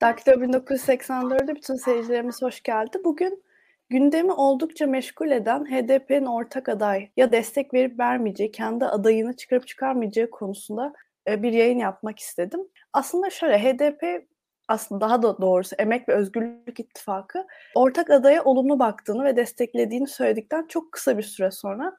Daktilo 0.00 0.34
1984'de 0.34 1.54
bütün 1.54 1.74
seyircilerimiz 1.74 2.42
hoş 2.42 2.62
geldi. 2.62 2.98
Bugün 3.04 3.44
gündemi 3.88 4.32
oldukça 4.32 4.86
meşgul 4.86 5.30
eden 5.30 5.64
HDP'nin 5.64 6.26
ortak 6.26 6.68
aday 6.68 7.10
ya 7.16 7.32
destek 7.32 7.74
verip 7.74 7.98
vermeyeceği, 7.98 8.50
kendi 8.50 8.84
adayını 8.84 9.36
çıkarıp 9.36 9.66
çıkarmayacağı 9.66 10.30
konusunda 10.30 10.92
e, 11.28 11.42
bir 11.42 11.52
yayın 11.52 11.78
yapmak 11.78 12.18
istedim. 12.18 12.60
Aslında 12.92 13.30
şöyle 13.30 13.58
HDP 13.58 14.26
aslında 14.68 15.00
daha 15.00 15.22
da 15.22 15.40
doğrusu 15.40 15.76
Emek 15.78 16.08
ve 16.08 16.14
Özgürlük 16.14 16.80
İttifakı 16.80 17.46
ortak 17.74 18.10
adaya 18.10 18.44
olumlu 18.44 18.78
baktığını 18.78 19.24
ve 19.24 19.36
desteklediğini 19.36 20.06
söyledikten 20.06 20.66
çok 20.66 20.92
kısa 20.92 21.18
bir 21.18 21.22
süre 21.22 21.50
sonra 21.50 21.96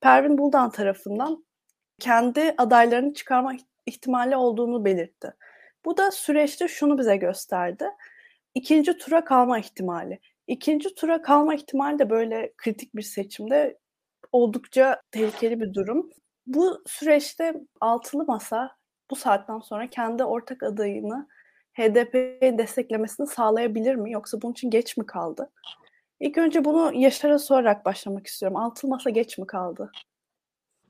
Pervin 0.00 0.38
Buldan 0.38 0.70
tarafından 0.70 1.44
kendi 2.00 2.54
adaylarını 2.58 3.14
çıkarma 3.14 3.52
ihtimali 3.86 4.36
olduğunu 4.36 4.84
belirtti. 4.84 5.34
Bu 5.84 5.96
da 5.96 6.10
süreçte 6.10 6.68
şunu 6.68 6.98
bize 6.98 7.16
gösterdi. 7.16 7.84
İkinci 8.54 8.98
tura 8.98 9.24
kalma 9.24 9.58
ihtimali. 9.58 10.20
İkinci 10.46 10.94
tura 10.94 11.22
kalma 11.22 11.54
ihtimali 11.54 11.98
de 11.98 12.10
böyle 12.10 12.52
kritik 12.56 12.96
bir 12.96 13.02
seçimde 13.02 13.78
oldukça 14.32 15.00
tehlikeli 15.10 15.60
bir 15.60 15.74
durum. 15.74 16.10
Bu 16.46 16.82
süreçte 16.86 17.54
altılı 17.80 18.24
masa 18.24 18.76
bu 19.10 19.16
saatten 19.16 19.58
sonra 19.58 19.90
kendi 19.90 20.24
ortak 20.24 20.62
adayını 20.62 21.28
HDP'yi 21.72 22.58
desteklemesini 22.58 23.26
sağlayabilir 23.26 23.94
mi 23.94 24.12
yoksa 24.12 24.42
bunun 24.42 24.52
için 24.52 24.70
geç 24.70 24.96
mi 24.96 25.06
kaldı? 25.06 25.50
İlk 26.20 26.38
önce 26.38 26.64
bunu 26.64 26.92
Yaşar'a 26.94 27.38
sorarak 27.38 27.84
başlamak 27.84 28.26
istiyorum. 28.26 28.56
Altılı 28.56 28.90
masa 28.90 29.10
geç 29.10 29.38
mi 29.38 29.46
kaldı? 29.46 29.90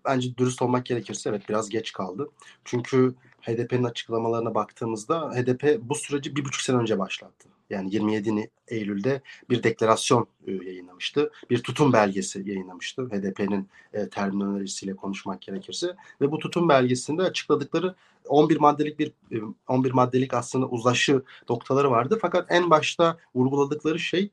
Bence 0.04 0.36
dürüst 0.36 0.62
olmak 0.62 0.86
gerekirse 0.86 1.30
evet 1.30 1.48
biraz 1.48 1.68
geç 1.68 1.92
kaldı. 1.92 2.28
Çünkü 2.64 3.14
HDP'nin 3.42 3.84
açıklamalarına 3.84 4.54
baktığımızda 4.54 5.30
HDP 5.30 5.80
bu 5.82 5.94
süreci 5.94 6.36
bir 6.36 6.44
buçuk 6.44 6.62
sene 6.62 6.76
önce 6.76 6.98
başlattı. 6.98 7.48
Yani 7.70 7.94
27 7.94 8.50
Eylül'de 8.68 9.20
bir 9.50 9.62
deklarasyon 9.62 10.26
e, 10.46 10.52
yayınlamıştı. 10.52 11.30
Bir 11.50 11.62
tutum 11.62 11.92
belgesi 11.92 12.42
yayınlamıştı. 12.46 13.08
HDP'nin 13.08 13.68
e, 13.92 14.08
terminolojisiyle 14.08 14.96
konuşmak 14.96 15.42
gerekirse. 15.42 15.96
Ve 16.20 16.32
bu 16.32 16.38
tutum 16.38 16.68
belgesinde 16.68 17.22
açıkladıkları 17.22 17.94
11 18.28 18.56
maddelik 18.56 18.98
bir 18.98 19.12
11 19.68 19.90
e, 19.90 19.92
maddelik 19.92 20.34
aslında 20.34 20.66
uzlaşı 20.66 21.22
noktaları 21.50 21.90
vardı. 21.90 22.18
Fakat 22.22 22.46
en 22.52 22.70
başta 22.70 23.18
vurguladıkları 23.34 23.98
şey 23.98 24.30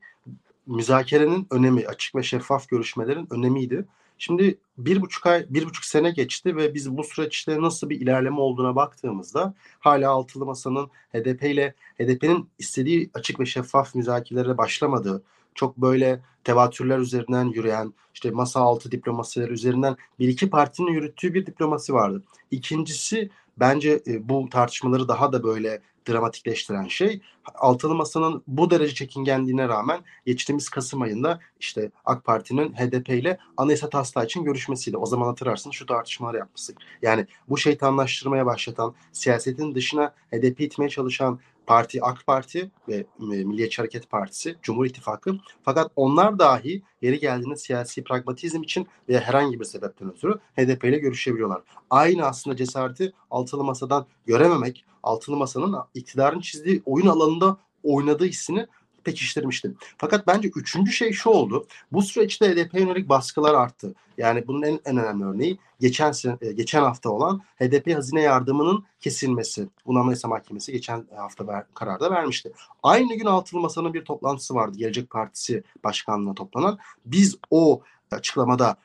müzakerenin 0.66 1.46
önemi, 1.50 1.86
açık 1.86 2.14
ve 2.14 2.22
şeffaf 2.22 2.68
görüşmelerin 2.68 3.28
önemiydi. 3.30 3.86
Şimdi 4.20 4.58
bir 4.78 5.00
buçuk 5.00 5.26
ay, 5.26 5.46
bir 5.50 5.66
buçuk 5.66 5.84
sene 5.84 6.10
geçti 6.10 6.56
ve 6.56 6.74
biz 6.74 6.96
bu 6.96 7.04
süreçte 7.04 7.62
nasıl 7.62 7.90
bir 7.90 8.00
ilerleme 8.00 8.40
olduğuna 8.40 8.76
baktığımızda 8.76 9.54
hala 9.78 10.10
altılı 10.10 10.46
masanın 10.46 10.90
HDP 11.12 11.42
ile 11.42 11.74
HDP'nin 11.98 12.48
istediği 12.58 13.10
açık 13.14 13.40
ve 13.40 13.46
şeffaf 13.46 13.94
müzakerelere 13.94 14.58
başlamadığı, 14.58 15.22
çok 15.54 15.76
böyle 15.76 16.20
tevatürler 16.44 16.98
üzerinden 16.98 17.44
yürüyen, 17.44 17.94
işte 18.14 18.30
masa 18.30 18.60
altı 18.60 18.92
diplomasileri 18.92 19.52
üzerinden 19.52 19.96
bir 20.18 20.28
iki 20.28 20.50
partinin 20.50 20.92
yürüttüğü 20.92 21.34
bir 21.34 21.46
diplomasi 21.46 21.94
vardı. 21.94 22.22
İkincisi 22.50 23.30
bence 23.56 24.02
e, 24.06 24.28
bu 24.28 24.48
tartışmaları 24.50 25.08
daha 25.08 25.32
da 25.32 25.42
böyle 25.42 25.82
dramatikleştiren 26.08 26.88
şey 26.88 27.20
altılı 27.54 27.94
masanın 27.94 28.42
bu 28.46 28.70
derece 28.70 28.94
çekingenliğine 28.94 29.68
rağmen 29.68 30.00
geçtiğimiz 30.26 30.68
Kasım 30.68 31.02
ayında 31.02 31.40
işte 31.60 31.90
AK 32.04 32.24
Parti'nin 32.24 32.72
HDP 32.72 33.08
ile 33.08 33.38
anayasa 33.56 33.88
taslağı 33.88 34.24
için 34.24 34.44
görüşmesiyle 34.44 34.96
o 34.96 35.06
zaman 35.06 35.26
hatırlarsınız 35.26 35.76
şu 35.76 35.86
tartışmalar 35.86 36.34
yapmıştık. 36.34 36.78
Yani 37.02 37.26
bu 37.48 37.58
şeytanlaştırmaya 37.58 38.46
başlatan, 38.46 38.94
siyasetin 39.12 39.74
dışına 39.74 40.14
HDP 40.32 40.60
itmeye 40.60 40.88
çalışan 40.88 41.40
parti 41.70 42.02
AK 42.02 42.26
Parti 42.26 42.70
ve 42.88 42.94
e, 42.96 43.04
Milliyetçi 43.20 43.76
Hareket 43.76 44.10
Partisi, 44.10 44.56
Cumhur 44.62 44.86
İttifakı. 44.86 45.38
Fakat 45.62 45.92
onlar 45.96 46.38
dahi 46.38 46.82
yeri 47.02 47.18
geldiğinde 47.18 47.56
siyasi 47.56 48.04
pragmatizm 48.04 48.62
için 48.62 48.88
veya 49.08 49.20
herhangi 49.20 49.60
bir 49.60 49.64
sebepten 49.64 50.10
ötürü 50.10 50.34
HDP 50.56 50.84
ile 50.84 50.98
görüşebiliyorlar. 50.98 51.62
Aynı 51.90 52.26
aslında 52.26 52.56
cesareti 52.56 53.12
altılı 53.30 53.64
masadan 53.64 54.06
görememek, 54.26 54.84
altılı 55.02 55.36
masanın 55.36 55.76
iktidarın 55.94 56.40
çizdiği 56.40 56.82
oyun 56.86 57.06
alanında 57.06 57.56
oynadığı 57.82 58.26
hissini 58.26 58.66
pekiştirmiştim. 59.04 59.76
Fakat 59.98 60.26
bence 60.26 60.50
üçüncü 60.56 60.92
şey 60.92 61.12
şu 61.12 61.30
oldu. 61.30 61.66
Bu 61.92 62.02
süreçte 62.02 62.48
HDP 62.48 62.74
yönelik 62.74 63.08
baskılar 63.08 63.54
arttı. 63.54 63.94
Yani 64.18 64.46
bunun 64.46 64.62
en, 64.62 64.80
en 64.84 64.96
önemli 64.96 65.24
örneği 65.24 65.58
geçen 65.80 66.12
e, 66.40 66.52
geçen 66.52 66.82
hafta 66.82 67.10
olan 67.10 67.40
HDP 67.60 67.94
hazine 67.94 68.20
yardımının 68.20 68.84
kesilmesi. 69.00 69.68
Bunu 69.86 69.98
Anayasa 69.98 70.28
Mahkemesi 70.28 70.72
geçen 70.72 71.06
hafta 71.16 71.46
ver, 71.46 71.64
kararda 71.74 72.10
vermişti. 72.10 72.52
Aynı 72.82 73.14
gün 73.14 73.26
altılı 73.26 73.60
masanın 73.60 73.94
bir 73.94 74.04
toplantısı 74.04 74.54
vardı. 74.54 74.78
Gelecek 74.78 75.10
Partisi 75.10 75.62
başkanlığına 75.84 76.34
toplanan. 76.34 76.78
Biz 77.06 77.38
o 77.50 77.82
açıklamada 78.10 78.76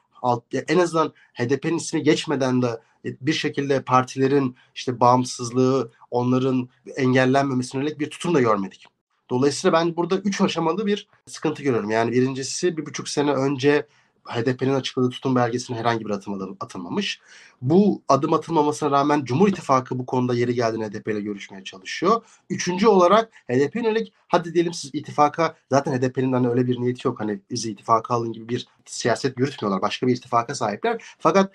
en 0.68 0.80
azından 0.80 1.14
HDP'nin 1.34 1.78
ismi 1.78 2.04
geçmeden 2.04 2.62
de 2.62 2.82
bir 3.22 3.34
şekilde 3.34 3.82
partilerin 3.82 4.56
işte 4.76 5.00
bağımsızlığı, 5.00 5.92
onların 6.12 6.70
engellenmemesine 6.96 7.82
yönelik 7.82 8.00
bir 8.00 8.10
tutum 8.10 8.34
da 8.34 8.42
görmedik. 8.42 8.86
Dolayısıyla 9.30 9.80
ben 9.80 9.96
burada 9.96 10.18
üç 10.18 10.42
aşamalı 10.42 10.86
bir 10.86 11.08
sıkıntı 11.26 11.64
görüyorum. 11.64 11.90
Yani 11.90 12.12
birincisi 12.12 12.78
bir 12.78 12.86
buçuk 12.86 13.10
sene 13.10 13.34
önce 13.34 13.88
HDP'nin 14.26 14.74
açıkladığı 14.74 15.10
tutum 15.10 15.36
belgesine 15.36 15.78
herhangi 15.78 16.06
bir 16.06 16.10
adım 16.10 16.58
atılmamış. 16.60 17.20
Bu 17.62 18.02
adım 18.08 18.34
atılmamasına 18.34 18.92
rağmen 18.92 19.26
Cumhur 19.26 19.48
İttifakı 19.48 20.00
bu 20.00 20.06
konuda 20.06 20.34
yeri 20.34 20.56
geldiğinde 20.56 20.86
HDP 20.86 21.08
ile 21.08 21.22
görüşmeye 21.22 21.64
çalışıyor. 21.64 22.26
Üçüncü 22.50 22.88
olarak 22.88 23.32
HDP 23.48 23.76
yönelik 23.76 24.14
hadi 24.28 24.54
diyelim 24.54 24.74
siz 24.74 24.92
ittifaka 24.94 25.56
zaten 25.70 25.98
HDP'nin 25.98 26.34
hani 26.34 26.50
öyle 26.50 26.68
bir 26.68 26.82
niyeti 26.82 27.08
yok. 27.08 27.20
Hani 27.20 27.40
bizi 27.52 27.72
ittifaka 27.72 28.14
alın 28.16 28.34
gibi 28.34 28.50
bir 28.50 28.68
siyaset 28.86 29.40
yürütmüyorlar. 29.40 29.82
Başka 29.82 30.08
bir 30.08 30.16
ittifaka 30.16 30.56
sahipler. 30.56 31.04
Fakat 31.20 31.52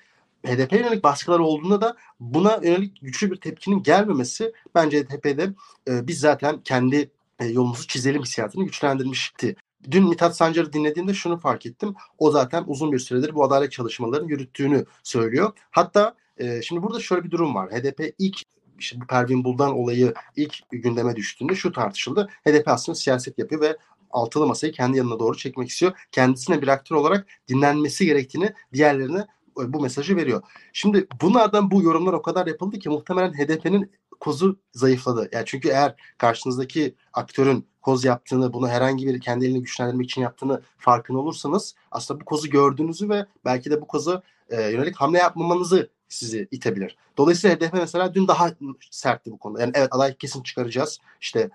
HDP 0.46 0.72
yönelik 0.72 1.04
baskılar 1.04 1.38
olduğunda 1.38 1.80
da 1.80 1.96
buna 2.20 2.60
yönelik 2.62 3.00
güçlü 3.02 3.30
bir 3.30 3.36
tepkinin 3.36 3.82
gelmemesi 3.82 4.52
bence 4.74 5.02
HDP'de 5.02 5.50
e, 5.88 6.06
biz 6.06 6.20
zaten 6.20 6.60
kendi 6.60 7.10
e, 7.38 7.46
yolumuzu 7.46 7.86
çizelim 7.86 8.22
hissiyatını 8.22 8.64
güçlendirmişti. 8.64 9.56
Dün 9.90 10.08
Mithat 10.08 10.36
Sancar'ı 10.36 10.72
dinlediğimde 10.72 11.14
şunu 11.14 11.38
fark 11.38 11.66
ettim. 11.66 11.94
O 12.18 12.30
zaten 12.30 12.64
uzun 12.66 12.92
bir 12.92 12.98
süredir 12.98 13.34
bu 13.34 13.44
adalet 13.44 13.72
çalışmalarını 13.72 14.30
yürüttüğünü 14.30 14.84
söylüyor. 15.02 15.52
Hatta 15.70 16.14
e, 16.38 16.62
şimdi 16.62 16.82
burada 16.82 17.00
şöyle 17.00 17.24
bir 17.24 17.30
durum 17.30 17.54
var. 17.54 17.70
HDP 17.70 18.14
ilk 18.18 18.42
işte 18.78 19.00
bu 19.00 19.06
Pervin 19.06 19.44
Buldan 19.44 19.78
olayı 19.78 20.14
ilk 20.36 20.70
gündeme 20.70 21.16
düştüğünde 21.16 21.54
şu 21.54 21.72
tartışıldı. 21.72 22.28
HDP 22.48 22.68
aslında 22.68 22.96
siyaset 22.96 23.38
yapıyor 23.38 23.60
ve 23.60 23.76
altılı 24.10 24.46
masayı 24.46 24.72
kendi 24.72 24.98
yanına 24.98 25.18
doğru 25.18 25.36
çekmek 25.36 25.68
istiyor. 25.68 25.92
Kendisine 26.12 26.62
bir 26.62 26.68
aktör 26.68 26.96
olarak 26.96 27.26
dinlenmesi 27.48 28.06
gerektiğini 28.06 28.52
diğerlerine 28.72 29.26
bu 29.68 29.80
mesajı 29.80 30.16
veriyor. 30.16 30.42
Şimdi 30.72 31.06
bunlardan 31.22 31.70
bu 31.70 31.82
yorumlar 31.82 32.12
o 32.12 32.22
kadar 32.22 32.46
yapıldı 32.46 32.78
ki 32.78 32.88
muhtemelen 32.88 33.32
HDP'nin 33.32 33.92
kozu 34.20 34.60
zayıfladı. 34.72 35.28
Yani 35.32 35.44
çünkü 35.46 35.68
eğer 35.68 35.94
karşınızdaki 36.18 36.94
aktörün 37.12 37.66
koz 37.82 38.04
yaptığını, 38.04 38.52
bunu 38.52 38.68
herhangi 38.68 39.06
bir 39.06 39.20
kendi 39.20 39.44
elini 39.44 39.60
güçlendirmek 39.60 40.04
için 40.04 40.22
yaptığını 40.22 40.62
farkında 40.78 41.18
olursanız 41.18 41.74
aslında 41.90 42.20
bu 42.20 42.24
kozu 42.24 42.50
gördüğünüzü 42.50 43.08
ve 43.08 43.26
belki 43.44 43.70
de 43.70 43.80
bu 43.80 43.86
kozu 43.86 44.22
e, 44.48 44.62
yönelik 44.62 44.96
hamle 44.96 45.18
yapmamanızı 45.18 45.90
sizi 46.10 46.48
itebilir. 46.50 46.96
Dolayısıyla 47.18 47.56
HDP 47.56 47.72
mesela 47.72 48.14
dün 48.14 48.28
daha 48.28 48.50
sertti 48.90 49.32
bu 49.32 49.38
konuda. 49.38 49.60
Yani 49.60 49.72
evet 49.74 49.88
aday 49.90 50.14
kesin 50.14 50.42
çıkaracağız. 50.42 50.98
İşte 51.20 51.50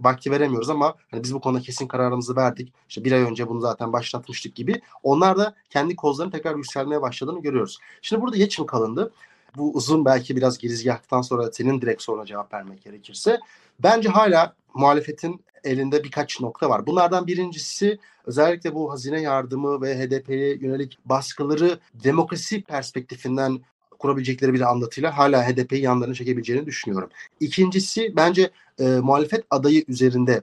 vakti 0.00 0.30
veremiyoruz 0.30 0.70
ama 0.70 0.94
hani 1.10 1.22
biz 1.22 1.34
bu 1.34 1.40
konuda 1.40 1.60
kesin 1.60 1.86
kararımızı 1.86 2.36
verdik. 2.36 2.72
İşte 2.88 3.04
bir 3.04 3.12
ay 3.12 3.20
önce 3.20 3.48
bunu 3.48 3.60
zaten 3.60 3.92
başlatmıştık 3.92 4.54
gibi. 4.54 4.80
Onlar 5.02 5.38
da 5.38 5.54
kendi 5.70 5.96
kozlarını 5.96 6.32
tekrar 6.32 6.56
yükselmeye 6.56 7.02
başladığını 7.02 7.42
görüyoruz. 7.42 7.78
Şimdi 8.02 8.22
burada 8.22 8.36
geç 8.36 8.58
mi 8.58 8.66
kalındı? 8.66 9.12
bu 9.56 9.74
uzun 9.74 10.04
belki 10.04 10.36
biraz 10.36 10.58
girizgahtan 10.58 11.22
sonra 11.22 11.52
senin 11.52 11.80
direkt 11.80 12.02
soruna 12.02 12.26
cevap 12.26 12.54
vermek 12.54 12.82
gerekirse 12.82 13.40
bence 13.80 14.08
hala 14.08 14.54
muhalefetin 14.74 15.40
elinde 15.64 16.04
birkaç 16.04 16.40
nokta 16.40 16.70
var. 16.70 16.86
Bunlardan 16.86 17.26
birincisi 17.26 17.98
özellikle 18.26 18.74
bu 18.74 18.92
hazine 18.92 19.20
yardımı 19.20 19.82
ve 19.82 19.98
HDP'ye 19.98 20.56
yönelik 20.56 20.98
baskıları 21.04 21.78
demokrasi 21.94 22.62
perspektifinden 22.62 23.60
kurabilecekleri 23.98 24.54
bir 24.54 24.70
anlatıyla 24.70 25.18
hala 25.18 25.48
HDP'yi 25.48 25.82
yanlarına 25.82 26.14
çekebileceğini 26.14 26.66
düşünüyorum. 26.66 27.10
İkincisi 27.40 28.12
bence 28.16 28.50
e, 28.78 28.84
muhalefet 28.84 29.44
adayı 29.50 29.84
üzerinde 29.88 30.42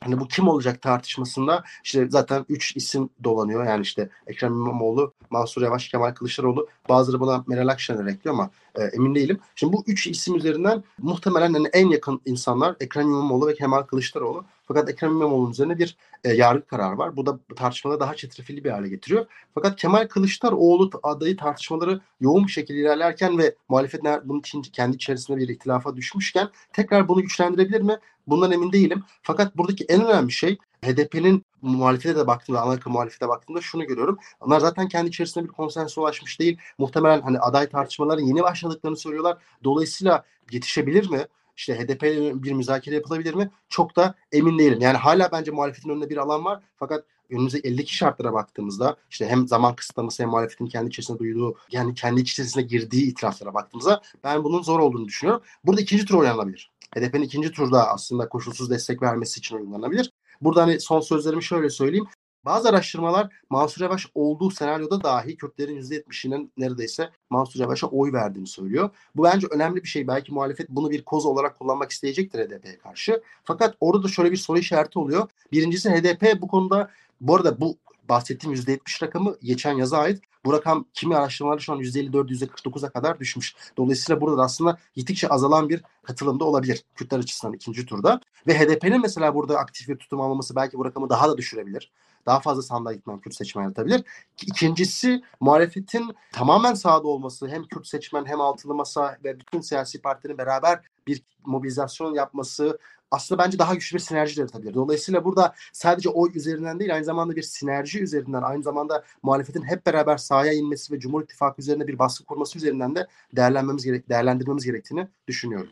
Hani 0.00 0.20
bu 0.20 0.28
kim 0.28 0.48
olacak 0.48 0.82
tartışmasında 0.82 1.64
işte 1.84 2.06
zaten 2.10 2.46
üç 2.48 2.76
isim 2.76 3.10
dolanıyor. 3.24 3.66
Yani 3.66 3.82
işte 3.82 4.08
Ekrem 4.26 4.52
İmamoğlu, 4.52 5.14
Mansur 5.30 5.62
Yavaş, 5.62 5.88
Kemal 5.88 6.10
Kılıçdaroğlu. 6.10 6.68
Bazıları 6.88 7.20
buna 7.20 7.44
Meral 7.46 7.68
Akşener 7.68 8.06
ekliyor 8.06 8.34
ama 8.34 8.50
e, 8.74 8.82
emin 8.82 9.14
değilim. 9.14 9.38
Şimdi 9.54 9.72
bu 9.72 9.84
üç 9.86 10.06
isim 10.06 10.34
üzerinden 10.34 10.84
muhtemelen 10.98 11.52
hani 11.52 11.68
en 11.72 11.88
yakın 11.88 12.20
insanlar 12.24 12.76
Ekrem 12.80 13.06
İmamoğlu 13.06 13.46
ve 13.46 13.54
Kemal 13.54 13.82
Kılıçdaroğlu. 13.82 14.44
Fakat 14.68 14.90
Ekrem 14.90 15.10
İmamoğlu'nun 15.10 15.50
üzerine 15.50 15.78
bir 15.78 15.96
e, 16.24 16.32
yargı 16.32 16.66
kararı 16.66 16.98
var. 16.98 17.16
Bu 17.16 17.26
da 17.26 17.38
tartışmaları 17.56 18.00
daha 18.00 18.14
çetrefilli 18.14 18.64
bir 18.64 18.70
hale 18.70 18.88
getiriyor. 18.88 19.26
Fakat 19.54 19.76
Kemal 19.76 20.08
Kılıçdaroğlu 20.08 20.90
adayı 21.02 21.36
tartışmaları 21.36 22.00
yoğun 22.20 22.46
bir 22.46 22.52
şekilde 22.52 22.80
ilerlerken 22.80 23.38
ve 23.38 23.54
muhalefet 23.68 24.04
bunun 24.24 24.40
için 24.40 24.62
kendi 24.62 24.96
içerisinde 24.96 25.36
bir 25.36 25.48
ihtilafa 25.48 25.96
düşmüşken 25.96 26.48
tekrar 26.72 27.08
bunu 27.08 27.22
güçlendirebilir 27.22 27.80
mi? 27.80 27.98
Bundan 28.26 28.52
emin 28.52 28.72
değilim. 28.72 29.04
Fakat 29.22 29.56
buradaki 29.56 29.84
en 29.84 30.04
önemli 30.04 30.32
şey 30.32 30.58
HDP'nin 30.84 31.44
muhalefete 31.62 32.16
de 32.16 32.26
baktığımda, 32.26 32.62
ana 32.62 32.72
akım 32.72 32.92
muhalefete 32.92 33.28
baktığımda 33.28 33.60
şunu 33.60 33.84
görüyorum. 33.84 34.18
Onlar 34.40 34.60
zaten 34.60 34.88
kendi 34.88 35.08
içerisinde 35.08 35.44
bir 35.44 35.52
konsensus 35.52 35.98
ulaşmış 35.98 36.40
değil. 36.40 36.58
Muhtemelen 36.78 37.20
hani 37.20 37.38
aday 37.38 37.68
tartışmaları 37.68 38.20
yeni 38.20 38.42
başladıklarını 38.42 38.96
söylüyorlar. 38.96 39.38
Dolayısıyla 39.64 40.24
yetişebilir 40.50 41.10
mi? 41.10 41.26
İşte 41.56 41.78
HDP 41.78 42.02
bir 42.42 42.52
müzakere 42.52 42.94
yapılabilir 42.94 43.34
mi? 43.34 43.50
Çok 43.68 43.96
da 43.96 44.14
emin 44.32 44.58
değilim. 44.58 44.78
Yani 44.80 44.96
hala 44.96 45.32
bence 45.32 45.50
muhalefetin 45.50 45.90
önünde 45.90 46.10
bir 46.10 46.16
alan 46.16 46.44
var. 46.44 46.62
Fakat 46.76 47.04
önümüzdeki 47.30 47.68
52 47.68 47.96
şartlara 47.96 48.32
baktığımızda 48.32 48.96
işte 49.10 49.26
hem 49.28 49.48
zaman 49.48 49.76
kısıtlaması 49.76 50.22
hem 50.22 50.30
muhalefetin 50.30 50.66
kendi 50.66 50.88
içerisinde 50.88 51.18
duyduğu 51.18 51.56
yani 51.70 51.94
kendi 51.94 52.20
içerisinde 52.20 52.64
girdiği 52.64 53.06
itiraflara 53.06 53.54
baktığımızda 53.54 54.02
ben 54.24 54.44
bunun 54.44 54.62
zor 54.62 54.80
olduğunu 54.80 55.04
düşünüyorum. 55.04 55.42
Burada 55.64 55.80
ikinci 55.80 56.04
tur 56.04 56.14
oynanabilir. 56.14 56.70
HDP'nin 56.94 57.22
ikinci 57.22 57.52
turda 57.52 57.88
aslında 57.88 58.28
koşulsuz 58.28 58.70
destek 58.70 59.02
vermesi 59.02 59.38
için 59.38 59.56
uygulanabilir. 59.56 60.12
Burada 60.40 60.62
hani 60.62 60.80
son 60.80 61.00
sözlerimi 61.00 61.42
şöyle 61.42 61.70
söyleyeyim. 61.70 62.06
Bazı 62.44 62.68
araştırmalar 62.68 63.32
Mansur 63.50 63.82
Yavaş 63.82 64.06
olduğu 64.14 64.50
senaryoda 64.50 65.02
dahi 65.02 65.36
Kürtlerin 65.36 65.80
%70'inin 65.80 66.52
neredeyse 66.56 67.10
Mansur 67.30 67.60
Yavaş'a 67.60 67.86
oy 67.86 68.12
verdiğini 68.12 68.46
söylüyor. 68.46 68.90
Bu 69.16 69.24
bence 69.24 69.46
önemli 69.50 69.82
bir 69.82 69.88
şey. 69.88 70.08
Belki 70.08 70.32
muhalefet 70.34 70.68
bunu 70.68 70.90
bir 70.90 71.04
koz 71.04 71.26
olarak 71.26 71.58
kullanmak 71.58 71.90
isteyecektir 71.90 72.38
HDP'ye 72.38 72.78
karşı. 72.78 73.22
Fakat 73.44 73.76
orada 73.80 74.02
da 74.02 74.08
şöyle 74.08 74.32
bir 74.32 74.36
soru 74.36 74.58
işareti 74.58 74.98
oluyor. 74.98 75.28
Birincisi 75.52 75.90
HDP 75.90 76.40
bu 76.40 76.48
konuda 76.48 76.90
bu 77.20 77.36
arada 77.36 77.60
bu 77.60 77.78
bahsettiğim 78.08 78.56
%70 78.56 79.02
rakamı 79.02 79.36
geçen 79.42 79.72
yaza 79.72 79.98
ait. 79.98 80.22
Bu 80.44 80.52
rakam 80.52 80.86
kimi 80.94 81.16
araştırmalarda 81.16 81.60
şu 81.60 81.72
an 81.72 81.80
%54, 81.80 82.30
%49'a 82.30 82.90
kadar 82.90 83.20
düşmüş. 83.20 83.54
Dolayısıyla 83.76 84.20
burada 84.20 84.38
da 84.38 84.42
aslında 84.42 84.78
gittikçe 84.94 85.28
azalan 85.28 85.68
bir 85.68 85.82
katılım 86.02 86.40
da 86.40 86.44
olabilir 86.44 86.84
Kürtler 86.94 87.18
açısından 87.18 87.54
ikinci 87.54 87.86
turda. 87.86 88.20
Ve 88.46 88.58
HDP'nin 88.58 89.00
mesela 89.00 89.34
burada 89.34 89.58
aktif 89.58 89.88
bir 89.88 89.96
tutum 89.96 90.20
almaması 90.20 90.56
belki 90.56 90.78
bu 90.78 90.84
rakamı 90.84 91.10
daha 91.10 91.28
da 91.28 91.38
düşürebilir. 91.38 91.92
Daha 92.26 92.40
fazla 92.40 92.62
sandığa 92.62 92.92
gitmem 92.92 93.20
Kürt 93.20 93.34
seçmen 93.34 93.62
yaratabilir. 93.62 94.04
İkincisi 94.42 95.22
muhalefetin 95.40 96.14
tamamen 96.32 96.74
sağda 96.74 97.08
olması 97.08 97.48
hem 97.48 97.64
Kürt 97.64 97.86
seçmen 97.86 98.26
hem 98.26 98.40
altılı 98.40 98.74
masa 98.74 99.18
ve 99.24 99.40
bütün 99.40 99.60
siyasi 99.60 100.02
partilerin 100.02 100.38
beraber 100.38 100.80
bir 101.06 101.22
mobilizasyon 101.44 102.14
yapması 102.14 102.78
aslında 103.10 103.44
bence 103.44 103.58
daha 103.58 103.74
güçlü 103.74 103.94
bir 103.94 104.02
sinerji 104.02 104.40
yaratabilir. 104.40 104.74
Dolayısıyla 104.74 105.24
burada 105.24 105.54
sadece 105.72 106.08
oy 106.08 106.30
üzerinden 106.34 106.78
değil 106.78 106.94
aynı 106.94 107.04
zamanda 107.04 107.36
bir 107.36 107.42
sinerji 107.42 108.02
üzerinden 108.02 108.42
aynı 108.42 108.62
zamanda 108.62 109.04
muhalefetin 109.22 109.62
hep 109.62 109.86
beraber 109.86 110.16
sahaya 110.16 110.52
inmesi 110.52 110.94
ve 110.94 111.00
Cumhur 111.00 111.22
İttifakı 111.22 111.62
üzerine 111.62 111.86
bir 111.86 111.98
baskı 111.98 112.24
kurması 112.24 112.58
üzerinden 112.58 112.94
de 112.94 113.06
değerlenmemiz 113.36 113.84
gerek 113.84 114.08
değerlendirmemiz 114.08 114.64
gerektiğini 114.64 115.08
düşünüyorum. 115.28 115.70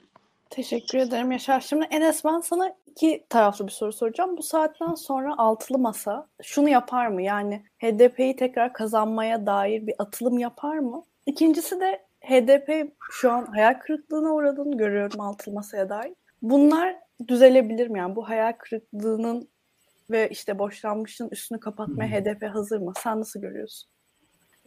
Teşekkür 0.50 0.98
ederim 0.98 1.32
Yaşar. 1.32 1.60
Şimdi 1.60 1.84
Enes 1.84 2.24
ben 2.24 2.40
sana 2.40 2.76
iki 2.94 3.26
taraflı 3.28 3.66
bir 3.66 3.72
soru 3.72 3.92
soracağım. 3.92 4.36
Bu 4.36 4.42
saatten 4.42 4.94
sonra 4.94 5.34
altılı 5.38 5.78
masa 5.78 6.28
şunu 6.42 6.68
yapar 6.68 7.06
mı? 7.06 7.22
Yani 7.22 7.64
HDP'yi 7.78 8.36
tekrar 8.36 8.72
kazanmaya 8.72 9.46
dair 9.46 9.86
bir 9.86 9.94
atılım 9.98 10.38
yapar 10.38 10.78
mı? 10.78 11.04
İkincisi 11.26 11.80
de 11.80 12.02
HDP 12.20 12.92
şu 13.10 13.32
an 13.32 13.46
hayal 13.46 13.74
kırıklığına 13.74 14.34
uğradığını 14.34 14.76
görüyorum 14.76 15.20
altılı 15.20 15.54
masaya 15.54 15.88
dair. 15.88 16.14
Bunlar 16.42 16.96
düzelebilir 17.28 17.88
mi? 17.88 17.98
Yani 17.98 18.16
bu 18.16 18.28
hayal 18.28 18.52
kırıklığının 18.58 19.48
ve 20.10 20.28
işte 20.28 20.58
boşlanmışın 20.58 21.28
üstünü 21.28 21.60
kapatmaya 21.60 22.10
HDP 22.10 22.42
hazır 22.42 22.80
mı? 22.80 22.92
Sen 22.96 23.20
nasıl 23.20 23.40
görüyorsun? 23.40 23.90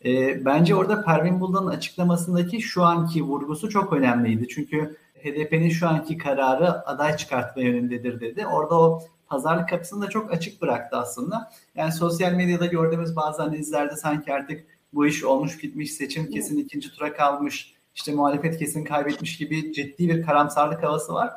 E, 0.05 0.45
bence 0.45 0.75
orada 0.75 1.03
Pervin 1.03 1.39
Buldan'ın 1.39 1.67
açıklamasındaki 1.67 2.61
şu 2.61 2.83
anki 2.83 3.23
vurgusu 3.23 3.69
çok 3.69 3.93
önemliydi. 3.93 4.47
Çünkü 4.47 4.97
HDP'nin 5.23 5.69
şu 5.69 5.87
anki 5.87 6.17
kararı 6.17 6.87
aday 6.87 7.17
çıkartma 7.17 7.61
yönündedir 7.61 8.19
dedi. 8.19 8.47
Orada 8.47 8.79
o 8.79 9.01
pazarlık 9.27 9.69
kapısını 9.69 10.01
da 10.01 10.09
çok 10.09 10.33
açık 10.33 10.61
bıraktı 10.61 10.97
aslında. 10.97 11.51
Yani 11.75 11.91
sosyal 11.91 12.31
medyada 12.31 12.65
gördüğümüz 12.65 13.15
bazı 13.15 13.43
analizlerde 13.43 13.95
sanki 13.95 14.33
artık 14.33 14.65
bu 14.93 15.07
iş 15.07 15.23
olmuş 15.23 15.63
bitmiş, 15.63 15.93
seçim 15.93 16.29
kesin 16.29 16.57
ikinci 16.57 16.95
tura 16.95 17.13
kalmış, 17.13 17.73
işte 17.95 18.11
muhalefet 18.13 18.57
kesin 18.57 18.83
kaybetmiş 18.83 19.37
gibi 19.37 19.73
ciddi 19.73 20.09
bir 20.09 20.25
karamsarlık 20.25 20.83
havası 20.83 21.13
var. 21.13 21.31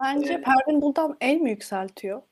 Bence 0.00 0.32
ee, 0.32 0.42
Pervin 0.42 0.82
Buldan 0.82 1.16
el 1.20 1.36
mi 1.36 1.50
yükseltiyor? 1.50 2.22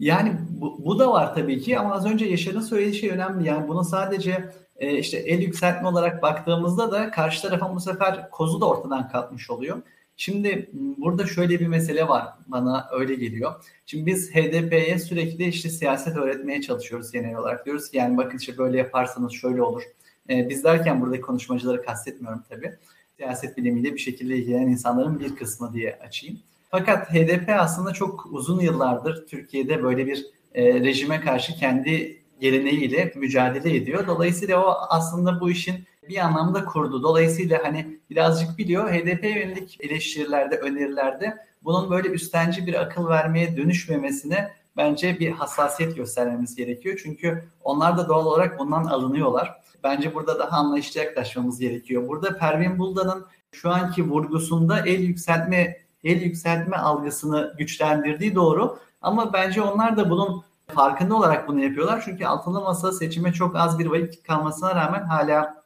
Yani 0.00 0.32
bu, 0.50 0.84
bu 0.84 0.98
da 0.98 1.12
var 1.12 1.34
tabii 1.34 1.60
ki 1.60 1.78
ama 1.78 1.94
az 1.94 2.06
önce 2.06 2.24
Yaşar'ın 2.26 2.60
söylediği 2.60 2.94
şey 2.94 3.10
önemli. 3.10 3.48
Yani 3.48 3.68
bunu 3.68 3.84
sadece 3.84 4.50
e, 4.76 4.98
işte 4.98 5.18
el 5.18 5.40
yükseltme 5.40 5.88
olarak 5.88 6.22
baktığımızda 6.22 6.92
da 6.92 7.10
karşı 7.10 7.42
tarafın 7.42 7.76
bu 7.76 7.80
sefer 7.80 8.30
kozu 8.30 8.60
da 8.60 8.68
ortadan 8.68 9.08
kalkmış 9.08 9.50
oluyor. 9.50 9.82
Şimdi 10.20 10.70
burada 10.72 11.26
şöyle 11.26 11.60
bir 11.60 11.66
mesele 11.66 12.08
var 12.08 12.24
bana 12.46 12.88
öyle 12.92 13.14
geliyor. 13.14 13.64
Şimdi 13.86 14.06
biz 14.06 14.30
HDP'ye 14.34 14.98
sürekli 14.98 15.44
işte 15.44 15.68
siyaset 15.68 16.16
öğretmeye 16.16 16.62
çalışıyoruz 16.62 17.12
genel 17.12 17.36
olarak. 17.36 17.66
Diyoruz 17.66 17.90
ki 17.90 17.96
yani 17.96 18.16
bakın 18.16 18.38
işte 18.38 18.58
böyle 18.58 18.78
yaparsanız 18.78 19.32
şöyle 19.32 19.62
olur. 19.62 19.82
Ee, 20.30 20.48
biz 20.48 20.64
derken 20.64 21.00
buradaki 21.00 21.22
konuşmacıları 21.22 21.84
kastetmiyorum 21.84 22.42
tabii. 22.48 22.72
Siyaset 23.16 23.56
bilimiyle 23.56 23.94
bir 23.94 23.98
şekilde 23.98 24.36
ilgilenen 24.36 24.68
insanların 24.68 25.20
bir 25.20 25.36
kısmı 25.36 25.72
diye 25.72 25.98
açayım. 26.06 26.38
Fakat 26.70 27.12
HDP 27.12 27.48
aslında 27.58 27.92
çok 27.92 28.26
uzun 28.30 28.60
yıllardır 28.60 29.26
Türkiye'de 29.26 29.82
böyle 29.82 30.06
bir 30.06 30.26
e, 30.54 30.80
rejime 30.80 31.20
karşı 31.20 31.54
kendi 31.54 32.22
geleneğiyle 32.40 33.12
mücadele 33.16 33.76
ediyor. 33.76 34.06
Dolayısıyla 34.06 34.64
o 34.66 34.74
aslında 34.88 35.40
bu 35.40 35.50
işin 35.50 35.74
bir 36.10 36.18
anlamda 36.18 36.64
kurdu. 36.64 37.02
Dolayısıyla 37.02 37.64
hani 37.64 37.98
birazcık 38.10 38.58
biliyor 38.58 38.90
HDP 38.90 39.24
yönelik 39.24 39.78
eleştirilerde, 39.80 40.56
önerilerde 40.56 41.36
bunun 41.62 41.90
böyle 41.90 42.08
üstenci 42.08 42.66
bir 42.66 42.74
akıl 42.74 43.08
vermeye 43.08 43.56
dönüşmemesine 43.56 44.50
bence 44.76 45.18
bir 45.20 45.30
hassasiyet 45.30 45.96
göstermemiz 45.96 46.56
gerekiyor. 46.56 47.00
Çünkü 47.02 47.44
onlar 47.64 47.98
da 47.98 48.08
doğal 48.08 48.26
olarak 48.26 48.58
bundan 48.58 48.84
alınıyorlar. 48.84 49.60
Bence 49.84 50.14
burada 50.14 50.38
daha 50.38 50.56
anlayışlı 50.56 51.00
yaklaşmamız 51.00 51.58
gerekiyor. 51.58 52.08
Burada 52.08 52.38
Pervin 52.38 52.78
Buldan'ın 52.78 53.26
şu 53.52 53.70
anki 53.70 54.10
vurgusunda 54.10 54.86
el 54.86 55.00
yükseltme 55.00 55.76
el 56.04 56.22
yükseltme 56.22 56.76
algısını 56.76 57.54
güçlendirdiği 57.58 58.34
doğru. 58.34 58.78
Ama 59.02 59.32
bence 59.32 59.62
onlar 59.62 59.96
da 59.96 60.10
bunun 60.10 60.44
farkında 60.68 61.14
olarak 61.14 61.48
bunu 61.48 61.64
yapıyorlar. 61.64 62.02
Çünkü 62.04 62.26
altılı 62.26 62.60
masa 62.60 62.92
seçime 62.92 63.32
çok 63.32 63.56
az 63.56 63.78
bir 63.78 63.86
vakit 63.86 64.22
kalmasına 64.22 64.74
rağmen 64.74 65.02
hala 65.02 65.59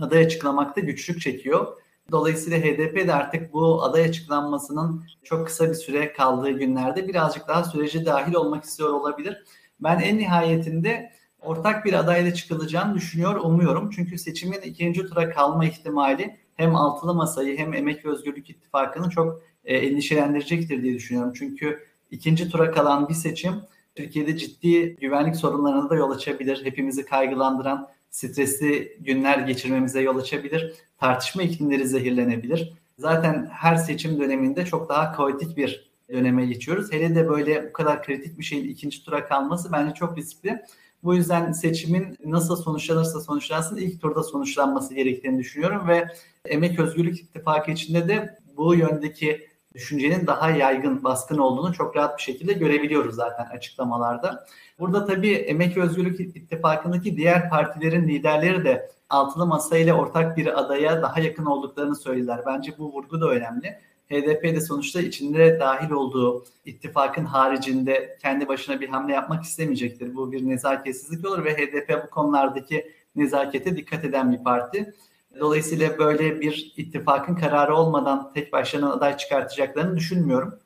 aday 0.00 0.24
açıklamakta 0.24 0.80
güçlük 0.80 1.20
çekiyor. 1.20 1.76
Dolayısıyla 2.10 2.58
HDP 2.58 3.06
de 3.06 3.14
artık 3.14 3.52
bu 3.52 3.82
aday 3.82 4.04
açıklanmasının 4.04 5.04
çok 5.24 5.46
kısa 5.46 5.68
bir 5.68 5.74
süre 5.74 6.12
kaldığı 6.12 6.50
günlerde 6.50 7.08
birazcık 7.08 7.48
daha 7.48 7.64
sürece 7.64 8.06
dahil 8.06 8.34
olmak 8.34 8.64
istiyor 8.64 8.88
olabilir. 8.88 9.44
Ben 9.80 10.00
en 10.00 10.18
nihayetinde 10.18 11.12
ortak 11.42 11.84
bir 11.84 11.92
adayla 11.92 12.34
çıkılacağını 12.34 12.94
düşünüyor, 12.94 13.36
umuyorum. 13.36 13.90
Çünkü 13.90 14.18
seçimin 14.18 14.60
ikinci 14.60 15.06
tura 15.06 15.30
kalma 15.30 15.64
ihtimali 15.64 16.36
hem 16.54 16.76
altılı 16.76 17.14
masayı 17.14 17.58
hem 17.58 17.74
Emek 17.74 18.04
ve 18.04 18.10
Özgürlük 18.10 18.50
İttifakı'nı 18.50 19.10
çok 19.10 19.42
e, 19.64 19.76
endişelendirecektir 19.76 20.82
diye 20.82 20.94
düşünüyorum. 20.94 21.32
Çünkü 21.36 21.86
ikinci 22.10 22.50
tura 22.50 22.70
kalan 22.70 23.08
bir 23.08 23.14
seçim 23.14 23.54
Türkiye'de 23.94 24.36
ciddi 24.36 24.96
güvenlik 24.96 25.36
sorunlarına 25.36 25.90
da 25.90 25.94
yol 25.94 26.10
açabilir. 26.10 26.64
Hepimizi 26.64 27.04
kaygılandıran 27.04 27.88
stresli 28.14 28.96
günler 29.00 29.38
geçirmemize 29.38 30.00
yol 30.00 30.18
açabilir. 30.18 30.74
Tartışma 30.98 31.42
iklimleri 31.42 31.88
zehirlenebilir. 31.88 32.72
Zaten 32.98 33.48
her 33.52 33.76
seçim 33.76 34.20
döneminde 34.20 34.64
çok 34.64 34.88
daha 34.88 35.12
kaotik 35.12 35.56
bir 35.56 35.90
döneme 36.10 36.46
geçiyoruz. 36.46 36.92
Hele 36.92 37.14
de 37.14 37.28
böyle 37.28 37.68
bu 37.68 37.72
kadar 37.72 38.02
kritik 38.02 38.38
bir 38.38 38.44
şeyin 38.44 38.68
ikinci 38.68 39.04
tura 39.04 39.28
kalması 39.28 39.72
bence 39.72 39.94
çok 39.94 40.18
riskli. 40.18 40.62
Bu 41.02 41.14
yüzden 41.14 41.52
seçimin 41.52 42.18
nasıl 42.24 42.56
sonuçlanırsa 42.56 43.20
sonuçlansın 43.20 43.76
ilk 43.76 44.00
turda 44.00 44.22
sonuçlanması 44.22 44.94
gerektiğini 44.94 45.38
düşünüyorum 45.38 45.88
ve 45.88 46.08
Emek 46.44 46.80
Özgürlük 46.80 47.20
İttifakı 47.20 47.70
içinde 47.70 48.08
de 48.08 48.38
bu 48.56 48.74
yöndeki 48.74 49.48
düşüncenin 49.74 50.26
daha 50.26 50.50
yaygın, 50.50 51.04
baskın 51.04 51.38
olduğunu 51.38 51.74
çok 51.74 51.96
rahat 51.96 52.18
bir 52.18 52.22
şekilde 52.22 52.52
görebiliyoruz 52.52 53.14
zaten 53.14 53.44
açıklamalarda. 53.44 54.46
Burada 54.78 55.06
tabii 55.06 55.32
Emek 55.32 55.76
ve 55.76 55.82
Özgürlük 55.82 56.20
İttifakı'ndaki 56.20 57.16
diğer 57.16 57.50
partilerin 57.50 58.08
liderleri 58.08 58.64
de 58.64 58.90
altılı 59.10 59.46
masayla 59.46 59.94
ortak 59.94 60.36
bir 60.36 60.60
adaya 60.60 61.02
daha 61.02 61.20
yakın 61.20 61.44
olduklarını 61.44 61.96
söylediler. 61.96 62.40
Bence 62.46 62.72
bu 62.78 62.92
vurgu 62.92 63.20
da 63.20 63.28
önemli. 63.28 63.78
HDP 64.10 64.42
de 64.42 64.60
sonuçta 64.60 65.00
içinde 65.00 65.60
dahil 65.60 65.90
olduğu 65.90 66.44
ittifakın 66.64 67.24
haricinde 67.24 68.18
kendi 68.22 68.48
başına 68.48 68.80
bir 68.80 68.88
hamle 68.88 69.12
yapmak 69.12 69.44
istemeyecektir. 69.44 70.14
Bu 70.16 70.32
bir 70.32 70.48
nezaketsizlik 70.48 71.26
olur 71.26 71.44
ve 71.44 71.56
HDP 71.56 72.04
bu 72.06 72.10
konulardaki 72.10 72.92
nezakete 73.16 73.76
dikkat 73.76 74.04
eden 74.04 74.32
bir 74.32 74.44
parti. 74.44 74.94
Dolayısıyla 75.40 75.98
böyle 75.98 76.40
bir 76.40 76.72
ittifakın 76.76 77.34
kararı 77.34 77.76
olmadan 77.76 78.32
tek 78.34 78.52
başına 78.52 78.92
aday 78.92 79.16
çıkartacaklarını 79.16 79.96
düşünmüyorum. 79.96 80.58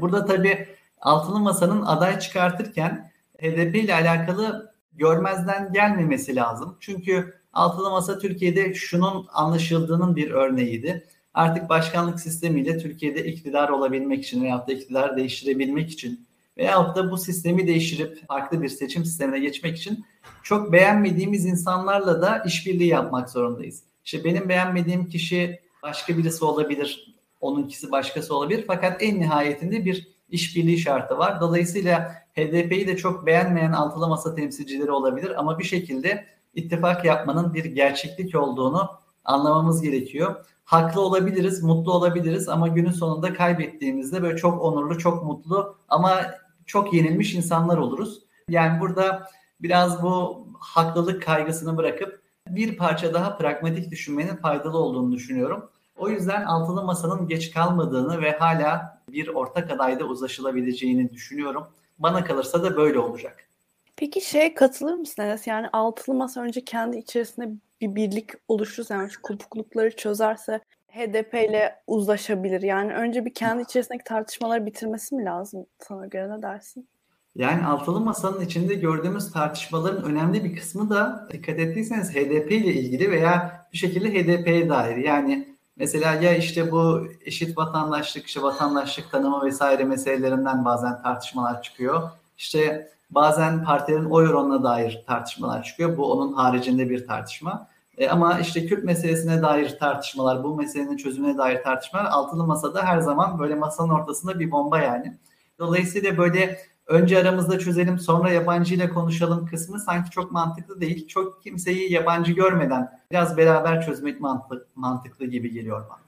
Burada 0.00 0.26
tabii 0.26 0.68
Altılı 1.00 1.40
Masa'nın 1.40 1.82
aday 1.82 2.18
çıkartırken 2.18 3.10
HDP 3.38 3.74
ile 3.74 3.94
alakalı 3.94 4.74
görmezden 4.92 5.72
gelmemesi 5.72 6.36
lazım. 6.36 6.76
Çünkü 6.80 7.34
Altılı 7.52 7.90
Masa 7.90 8.18
Türkiye'de 8.18 8.74
şunun 8.74 9.26
anlaşıldığının 9.32 10.16
bir 10.16 10.30
örneğiydi. 10.30 11.06
artık 11.34 11.68
başkanlık 11.68 12.20
sistemiyle 12.20 12.78
Türkiye'de 12.78 13.24
iktidar 13.26 13.68
olabilmek 13.68 14.24
için 14.24 14.42
veyahut 14.42 14.68
da 14.68 14.72
iktidar 14.72 15.16
değiştirebilmek 15.16 15.90
için 15.90 16.26
veyahut 16.58 16.96
da 16.96 17.10
bu 17.10 17.18
sistemi 17.18 17.66
değiştirip 17.66 18.26
farklı 18.28 18.62
bir 18.62 18.68
seçim 18.68 19.04
sistemine 19.04 19.38
geçmek 19.38 19.76
için 19.76 20.04
çok 20.42 20.72
beğenmediğimiz 20.72 21.44
insanlarla 21.44 22.22
da 22.22 22.42
işbirliği 22.46 22.88
yapmak 22.88 23.30
zorundayız. 23.30 23.82
İşte 24.04 24.24
benim 24.24 24.48
beğenmediğim 24.48 25.08
kişi 25.08 25.60
başka 25.82 26.18
birisi 26.18 26.44
olabilir, 26.44 27.14
onunkisi 27.40 27.92
başkası 27.92 28.36
olabilir 28.36 28.64
fakat 28.66 29.02
en 29.02 29.20
nihayetinde 29.20 29.84
bir 29.84 30.14
işbirliği 30.28 30.78
şartı 30.78 31.18
var. 31.18 31.40
Dolayısıyla 31.40 32.12
HDP'yi 32.36 32.86
de 32.86 32.96
çok 32.96 33.26
beğenmeyen 33.26 33.72
altılı 33.72 34.08
masa 34.08 34.34
temsilcileri 34.34 34.90
olabilir 34.90 35.40
ama 35.40 35.58
bir 35.58 35.64
şekilde 35.64 36.24
ittifak 36.54 37.04
yapmanın 37.04 37.54
bir 37.54 37.64
gerçeklik 37.64 38.34
olduğunu 38.34 38.90
anlamamız 39.24 39.82
gerekiyor. 39.82 40.44
Haklı 40.64 41.00
olabiliriz, 41.00 41.62
mutlu 41.62 41.92
olabiliriz 41.92 42.48
ama 42.48 42.68
günün 42.68 42.90
sonunda 42.90 43.34
kaybettiğimizde 43.34 44.22
böyle 44.22 44.36
çok 44.36 44.62
onurlu, 44.62 44.98
çok 44.98 45.24
mutlu 45.24 45.76
ama 45.88 46.20
çok 46.66 46.94
yenilmiş 46.94 47.34
insanlar 47.34 47.78
oluruz. 47.78 48.22
Yani 48.48 48.80
burada 48.80 49.28
biraz 49.60 50.02
bu 50.02 50.46
haklılık 50.60 51.22
kaygısını 51.22 51.76
bırakıp 51.76 52.23
bir 52.48 52.76
parça 52.76 53.14
daha 53.14 53.36
pragmatik 53.36 53.90
düşünmenin 53.90 54.36
faydalı 54.36 54.78
olduğunu 54.78 55.12
düşünüyorum. 55.12 55.70
O 55.96 56.08
yüzden 56.08 56.42
altılı 56.42 56.84
masanın 56.84 57.28
geç 57.28 57.50
kalmadığını 57.50 58.22
ve 58.22 58.30
hala 58.30 59.02
bir 59.08 59.28
ortak 59.28 59.70
adayda 59.70 60.04
uzlaşılabileceğini 60.04 61.12
düşünüyorum. 61.12 61.66
Bana 61.98 62.24
kalırsa 62.24 62.62
da 62.62 62.76
böyle 62.76 62.98
olacak. 62.98 63.48
Peki 63.96 64.20
şey 64.20 64.54
katılır 64.54 64.94
mısın 64.94 65.22
Enes? 65.22 65.46
Yani 65.46 65.68
altılı 65.72 66.14
masa 66.14 66.40
önce 66.40 66.64
kendi 66.64 66.96
içerisinde 66.96 67.48
bir 67.80 67.94
birlik 67.94 68.30
oluşursa 68.48 68.94
yani 68.94 69.10
şu 69.10 69.22
kopuklukları 69.22 69.96
çözerse 69.96 70.60
HDP 70.88 71.34
ile 71.34 71.82
uzlaşabilir. 71.86 72.62
Yani 72.62 72.94
önce 72.94 73.24
bir 73.24 73.34
kendi 73.34 73.62
içerisindeki 73.62 74.04
tartışmaları 74.04 74.66
bitirmesi 74.66 75.14
mi 75.14 75.24
lazım 75.24 75.66
sana 75.78 76.06
göre 76.06 76.30
ne 76.30 76.42
dersin? 76.42 76.88
Yani 77.36 77.66
altılı 77.66 78.00
masanın 78.00 78.40
içinde 78.40 78.74
gördüğümüz 78.74 79.32
tartışmaların 79.32 80.04
önemli 80.04 80.44
bir 80.44 80.56
kısmı 80.56 80.90
da 80.90 81.28
dikkat 81.32 81.58
ettiyseniz 81.58 82.10
HDP 82.10 82.52
ile 82.52 82.74
ilgili 82.74 83.10
veya 83.10 83.66
bir 83.72 83.78
şekilde 83.78 84.08
HDP'ye 84.08 84.68
dair. 84.68 84.96
Yani 84.96 85.56
mesela 85.76 86.14
ya 86.14 86.36
işte 86.36 86.72
bu 86.72 87.08
eşit 87.24 87.58
vatandaşlık, 87.58 88.26
işte 88.26 88.42
vatandaşlık 88.42 89.10
tanımı 89.10 89.44
vesaire 89.44 89.84
meselelerinden 89.84 90.64
bazen 90.64 91.02
tartışmalar 91.02 91.62
çıkıyor. 91.62 92.10
İşte 92.38 92.90
bazen 93.10 93.64
partilerin 93.64 94.04
oy 94.04 94.28
oranına 94.28 94.64
dair 94.64 95.04
tartışmalar 95.06 95.62
çıkıyor. 95.62 95.96
Bu 95.96 96.12
onun 96.12 96.32
haricinde 96.32 96.90
bir 96.90 97.06
tartışma. 97.06 97.68
E, 97.98 98.08
ama 98.08 98.38
işte 98.38 98.66
Kürt 98.66 98.84
meselesine 98.84 99.42
dair 99.42 99.78
tartışmalar, 99.78 100.44
bu 100.44 100.56
meselenin 100.56 100.96
çözümüne 100.96 101.38
dair 101.38 101.62
tartışmalar 101.62 102.04
altılı 102.04 102.46
masada 102.46 102.82
her 102.82 103.00
zaman 103.00 103.38
böyle 103.38 103.54
masanın 103.54 103.88
ortasında 103.88 104.40
bir 104.40 104.50
bomba 104.50 104.78
yani. 104.78 105.18
Dolayısıyla 105.58 106.18
böyle 106.18 106.58
önce 106.86 107.18
aramızda 107.18 107.58
çözelim 107.58 107.98
sonra 107.98 108.30
yabancı 108.30 108.74
ile 108.74 108.88
konuşalım 108.88 109.46
kısmı 109.46 109.80
sanki 109.80 110.10
çok 110.10 110.32
mantıklı 110.32 110.80
değil. 110.80 111.08
Çok 111.08 111.42
kimseyi 111.42 111.92
yabancı 111.92 112.32
görmeden 112.32 113.00
biraz 113.10 113.36
beraber 113.36 113.86
çözmek 113.86 114.20
mantıklı, 114.20 114.66
mantıklı 114.74 115.26
gibi 115.26 115.52
geliyor 115.52 115.84
bana. 115.90 116.04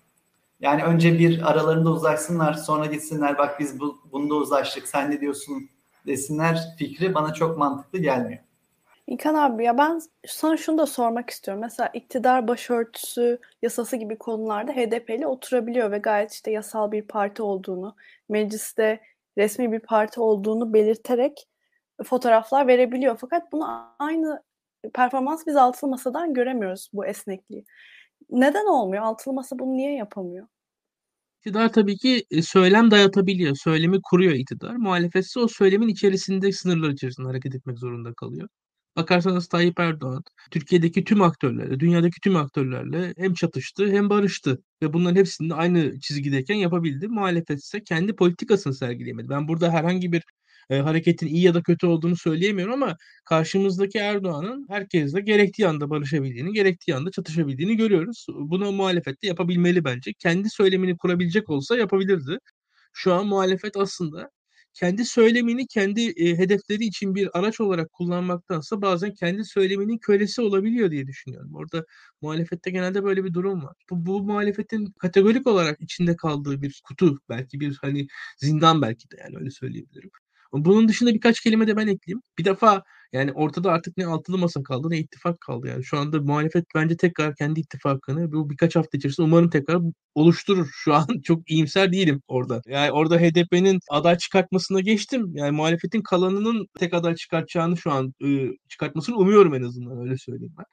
Yani 0.61 0.83
önce 0.83 1.19
bir 1.19 1.51
aralarında 1.51 1.91
uzlaşsınlar 1.91 2.53
sonra 2.53 2.87
gitsinler 2.87 3.39
bak 3.39 3.61
biz 3.61 3.81
bu, 3.81 3.99
bunda 4.13 4.35
uzlaştık 4.35 4.89
sen 4.89 5.11
ne 5.11 5.21
diyorsun 5.21 5.69
desinler 6.07 6.75
fikri 6.79 7.15
bana 7.15 7.35
çok 7.35 7.59
mantıklı 7.59 7.99
gelmiyor. 7.99 8.41
İlkan 9.07 9.35
abi 9.35 9.65
ya 9.65 9.79
ben 9.79 10.01
sana 10.27 10.57
şunu 10.57 10.79
da 10.79 10.87
sormak 10.87 11.31
istiyorum. 11.31 11.63
Mesela 11.63 11.91
iktidar 11.95 12.49
başörtüsü 12.49 13.39
yasası 13.63 13.97
gibi 13.97 14.19
konularda 14.19 14.73
HDP 14.73 15.11
ile 15.11 15.27
oturabiliyor 15.27 15.91
ve 15.91 15.99
gayet 15.99 16.33
işte 16.33 16.51
yasal 16.51 16.93
bir 16.93 17.03
parti 17.03 17.43
olduğunu, 17.43 17.97
mecliste 18.29 19.01
resmi 19.39 19.73
bir 19.73 19.81
parti 19.81 20.21
olduğunu 20.21 20.73
belirterek 20.73 21.47
fotoğraflar 22.05 22.67
verebiliyor. 22.67 23.17
Fakat 23.21 23.53
bunu 23.53 23.95
aynı 23.99 24.43
performans 24.95 25.47
biz 25.47 25.57
altılı 25.57 25.91
masadan 25.91 26.35
göremiyoruz 26.35 26.89
bu 26.93 27.07
esnekliği. 27.07 27.65
Neden 28.31 28.67
olmuyor? 28.67 29.03
Altılı 29.03 29.35
masa 29.35 29.59
bunu 29.59 29.77
niye 29.77 29.95
yapamıyor? 29.95 30.47
İktidar 31.39 31.73
tabii 31.73 31.97
ki 31.97 32.25
e, 32.31 32.43
söylem 32.43 32.91
dayatabiliyor. 32.91 33.57
Söylemi 33.57 34.01
kuruyor 34.03 34.33
iktidar. 34.33 34.77
Muhalefetse 34.77 35.41
o 35.41 35.49
söylemin 35.49 35.89
içerisinde 35.89 36.53
sınırlar 36.53 36.91
içerisinde 36.91 37.29
hareket 37.29 37.55
etmek 37.55 37.79
zorunda 37.79 38.15
kalıyor. 38.15 38.49
Bakarsanız 38.97 39.49
Tayyip 39.49 39.81
Erdoğan 39.81 40.23
Türkiye'deki 40.51 41.05
tüm 41.05 41.23
aktörlerle, 41.23 41.81
dünyadaki 41.81 42.21
tüm 42.21 42.37
aktörlerle 42.37 43.15
hem 43.17 43.35
çatıştı 43.35 43.91
hem 43.93 44.11
barıştı. 44.11 44.63
Ve 44.83 44.93
bunların 44.93 45.17
hepsini 45.17 45.55
aynı 45.55 46.01
çizgideyken 46.01 46.55
yapabildi. 46.55 47.09
Muhalefet 47.09 47.59
ise 47.59 47.85
kendi 47.85 48.17
politikasını 48.17 48.75
sergileyemedi. 48.75 49.29
Ben 49.29 49.49
burada 49.49 49.71
herhangi 49.73 50.13
bir 50.13 50.23
e, 50.71 50.79
hareketin 50.79 51.27
iyi 51.27 51.43
ya 51.43 51.55
da 51.55 51.63
kötü 51.63 51.87
olduğunu 51.87 52.17
söyleyemiyorum 52.17 52.75
ama 52.83 52.97
karşımızdaki 53.25 53.99
Erdoğan'ın 53.99 54.67
herkesle 54.71 55.21
gerektiği 55.21 55.67
anda 55.69 55.91
barışabildiğini, 55.91 56.53
gerektiği 56.53 56.95
anda 56.95 57.11
çatışabildiğini 57.11 57.77
görüyoruz. 57.77 58.27
Bunu 58.29 58.73
muhalefet 58.73 59.23
de 59.23 59.27
yapabilmeli 59.27 59.85
bence. 59.85 60.13
Kendi 60.19 60.51
söylemini 60.51 60.97
kurabilecek 60.97 61.51
olsa 61.51 61.77
yapabilirdi. 61.77 62.39
Şu 62.93 63.15
an 63.15 63.27
muhalefet 63.27 63.77
aslında 63.77 64.31
kendi 64.77 65.05
söylemini 65.05 65.67
kendi 65.67 66.01
e, 66.11 66.39
hedefleri 66.39 66.85
için 66.85 67.15
bir 67.15 67.39
araç 67.39 67.61
olarak 67.61 67.93
kullanmaktansa 67.93 68.83
bazen 68.83 69.15
kendi 69.15 69.45
söyleminin 69.45 69.99
kölesi 69.99 70.43
olabiliyor 70.43 70.91
diye 70.91 71.07
düşünüyorum. 71.07 71.55
Orada 71.55 71.85
muhalefette 72.23 72.71
genelde 72.71 73.05
böyle 73.05 73.25
bir 73.25 73.35
durum 73.35 73.65
var. 73.65 73.75
Bu, 73.91 74.07
bu 74.07 74.23
muhalefetin 74.23 74.87
kategorik 74.99 75.47
olarak 75.47 75.81
içinde 75.81 76.17
kaldığı 76.17 76.63
bir 76.63 76.81
kutu 76.85 77.19
belki 77.29 77.61
bir 77.61 77.79
hani 77.83 78.07
zindan 78.39 78.83
belki 78.83 79.11
de 79.11 79.17
yani 79.25 79.37
öyle 79.37 79.51
söyleyebilirim. 79.51 80.11
Bunun 80.65 80.89
dışında 80.89 81.15
birkaç 81.15 81.41
kelime 81.41 81.67
de 81.67 81.77
ben 81.77 81.87
ekleyeyim. 81.87 82.21
Bir 82.39 82.45
defa 82.45 82.83
yani 83.13 83.33
ortada 83.33 83.73
artık 83.73 83.97
ne 83.97 84.07
altılı 84.07 84.39
masa 84.39 84.63
kaldı 84.63 84.91
ne 84.91 84.99
ittifak 84.99 85.41
kaldı. 85.41 85.69
Yani 85.69 85.85
şu 85.85 85.99
anda 85.99 86.21
muhalefet 86.21 86.65
bence 86.75 86.97
tekrar 86.97 87.35
kendi 87.37 87.61
ittifakını 87.61 88.33
bu 88.33 88.51
birkaç 88.51 88.77
hafta 88.77 88.99
içerisinde 88.99 89.27
umarım 89.27 89.51
tekrar 89.51 89.79
oluşturur. 90.15 90.69
Şu 90.73 90.95
an 90.95 91.07
çok 91.25 91.51
iyimser 91.51 91.93
değilim 91.93 92.23
orada. 92.29 92.63
Yani 92.67 92.93
orada 92.93 93.19
HDP'nin 93.19 93.79
aday 93.91 94.19
çıkartmasına 94.19 94.81
geçtim. 94.81 95.37
Yani 95.37 95.51
muhalefetin 95.57 96.03
kalanının 96.03 96.67
tek 96.79 96.95
aday 96.95 97.15
çıkartacağını 97.15 97.77
şu 97.77 97.91
an 97.93 98.15
ıı, 98.23 98.51
çıkartmasını 98.69 99.17
umuyorum 99.17 99.55
en 99.55 99.63
azından 99.63 100.01
öyle 100.01 100.17
söyleyeyim 100.19 100.55
ben. 100.59 100.67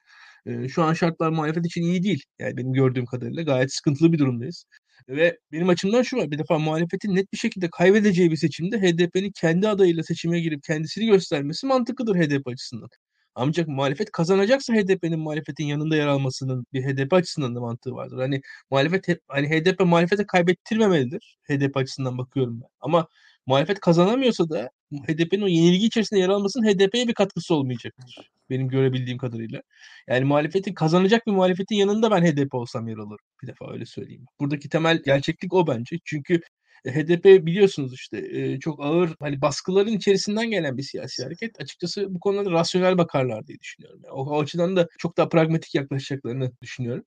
Şu 0.68 0.84
an 0.84 0.94
şartlar 0.94 1.30
muhalefet 1.30 1.66
için 1.66 1.82
iyi 1.82 2.04
değil. 2.04 2.24
Yani 2.40 2.58
benim 2.58 2.74
gördüğüm 2.74 3.06
kadarıyla 3.06 3.44
gayet 3.44 3.74
sıkıntılı 3.74 4.14
bir 4.14 4.20
durumdayız. 4.20 4.66
Ve 5.10 5.40
benim 5.52 5.70
açımdan 5.70 6.02
şu 6.02 6.18
var. 6.18 6.32
Bir 6.32 6.38
defa 6.38 6.60
muhalefetin 6.60 7.16
net 7.16 7.34
bir 7.34 7.38
şekilde 7.38 7.70
kaybedeceği 7.70 8.32
bir 8.32 8.36
seçimde 8.36 8.82
HDP'nin 8.82 9.32
kendi 9.32 9.68
adayıyla 9.70 10.04
seçime 10.04 10.40
girip 10.40 10.64
kendisini 10.64 11.06
göstermesi 11.06 11.68
mantıklıdır 11.68 12.16
HDP 12.16 12.48
açısından. 12.48 12.90
Ancak 13.36 13.68
muhalefet 13.68 14.12
kazanacaksa 14.12 14.74
HDP'nin 14.74 15.20
muhalefetin 15.20 15.66
yanında 15.66 15.96
yer 15.96 16.08
almasının 16.08 16.66
bir 16.74 16.84
HDP 16.84 17.14
açısından 17.14 17.56
da 17.56 17.60
mantığı 17.60 17.92
vardır. 17.92 18.18
Hani 18.18 18.42
muhalefet 18.72 19.08
hani 19.28 19.50
HDP 19.50 19.80
muhalefete 19.80 20.26
kaybettirmemelidir. 20.28 21.38
HDP 21.50 21.78
açısından 21.78 22.18
bakıyorum 22.18 22.62
ben. 22.62 22.68
Ama 22.82 23.08
muhalefet 23.46 23.80
kazanamıyorsa 23.80 24.50
da 24.50 24.70
HDP'nin 25.08 25.42
o 25.42 25.48
yenilgi 25.48 25.86
içerisinde 25.86 26.20
yer 26.20 26.30
almasının 26.30 26.68
HDP'ye 26.68 27.08
bir 27.08 27.14
katkısı 27.14 27.56
olmayacaktır. 27.56 28.32
Benim 28.50 28.70
görebildiğim 28.70 29.18
kadarıyla. 29.18 29.62
Yani 30.08 30.26
muhalefetin 30.26 30.74
kazanacak 30.74 31.28
bir 31.28 31.32
muhalefetin 31.32 31.76
yanında 31.76 32.12
ben 32.12 32.22
HDP 32.26 32.54
olsam 32.56 32.88
yer 32.88 32.98
alırım. 32.98 33.26
Bir 33.44 33.48
defa 33.48 33.74
öyle 33.74 33.86
söyleyeyim. 33.86 34.26
Buradaki 34.40 34.70
temel 34.70 35.02
gerçeklik 35.06 35.54
o 35.54 35.68
bence. 35.68 36.00
Çünkü 36.06 36.42
HDP 36.88 37.46
biliyorsunuz 37.46 37.94
işte 37.94 38.60
çok 38.60 38.86
ağır 38.86 39.16
hani 39.20 39.42
baskıların 39.42 39.92
içerisinden 39.92 40.52
gelen 40.52 40.78
bir 40.78 40.84
siyasi 40.84 41.24
hareket. 41.24 41.62
Açıkçası 41.62 42.14
bu 42.14 42.20
konuda 42.20 42.52
rasyonel 42.52 42.98
bakarlar 42.98 43.48
diye 43.48 43.60
düşünüyorum. 43.60 44.00
Yani 44.04 44.14
o, 44.14 44.26
o 44.26 44.42
açıdan 44.42 44.76
da 44.76 44.88
çok 44.98 45.18
daha 45.18 45.30
pragmatik 45.30 45.76
yaklaşacaklarını 45.76 46.52
düşünüyorum. 46.62 47.04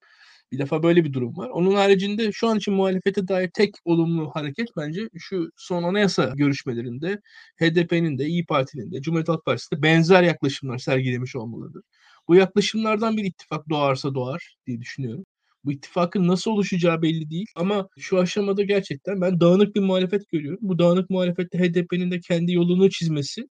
Bir 0.52 0.58
defa 0.58 0.82
böyle 0.82 1.04
bir 1.04 1.12
durum 1.12 1.36
var. 1.36 1.48
Onun 1.48 1.74
haricinde 1.74 2.32
şu 2.32 2.48
an 2.48 2.58
için 2.58 2.74
muhalefete 2.74 3.28
dair 3.28 3.50
tek 3.54 3.74
olumlu 3.84 4.30
hareket 4.34 4.68
bence 4.76 5.08
şu 5.18 5.50
son 5.56 5.82
anayasa 5.82 6.32
görüşmelerinde 6.36 7.20
HDP'nin 7.60 8.18
de 8.18 8.26
İyi 8.26 8.46
Parti'nin 8.46 8.92
de 8.92 9.02
Cumhuriyet 9.02 9.28
Halk 9.28 9.44
Partisi 9.44 9.70
de 9.76 9.82
benzer 9.82 10.22
yaklaşımlar 10.22 10.78
sergilemiş 10.78 11.36
olmalıdır. 11.36 11.82
Bu 12.28 12.34
yaklaşımlardan 12.36 13.16
bir 13.16 13.24
ittifak 13.24 13.68
doğarsa 13.68 14.14
doğar 14.14 14.56
diye 14.66 14.80
düşünüyorum. 14.80 15.24
Bu 15.64 15.72
ittifakın 15.72 16.28
nasıl 16.28 16.50
oluşacağı 16.50 17.02
belli 17.02 17.30
değil 17.30 17.46
ama 17.56 17.88
şu 17.98 18.18
aşamada 18.18 18.62
gerçekten 18.62 19.20
ben 19.20 19.40
dağınık 19.40 19.76
bir 19.76 19.80
muhalefet 19.80 20.28
görüyorum. 20.30 20.58
Bu 20.62 20.78
dağınık 20.78 21.10
muhalefette 21.10 21.58
HDP'nin 21.58 22.10
de 22.10 22.20
kendi 22.20 22.52
yolunu 22.52 22.90
çizmesi 22.90 23.48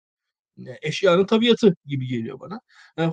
eşyanın 0.81 1.25
tabiatı 1.25 1.75
gibi 1.85 2.07
geliyor 2.07 2.39
bana. 2.39 2.59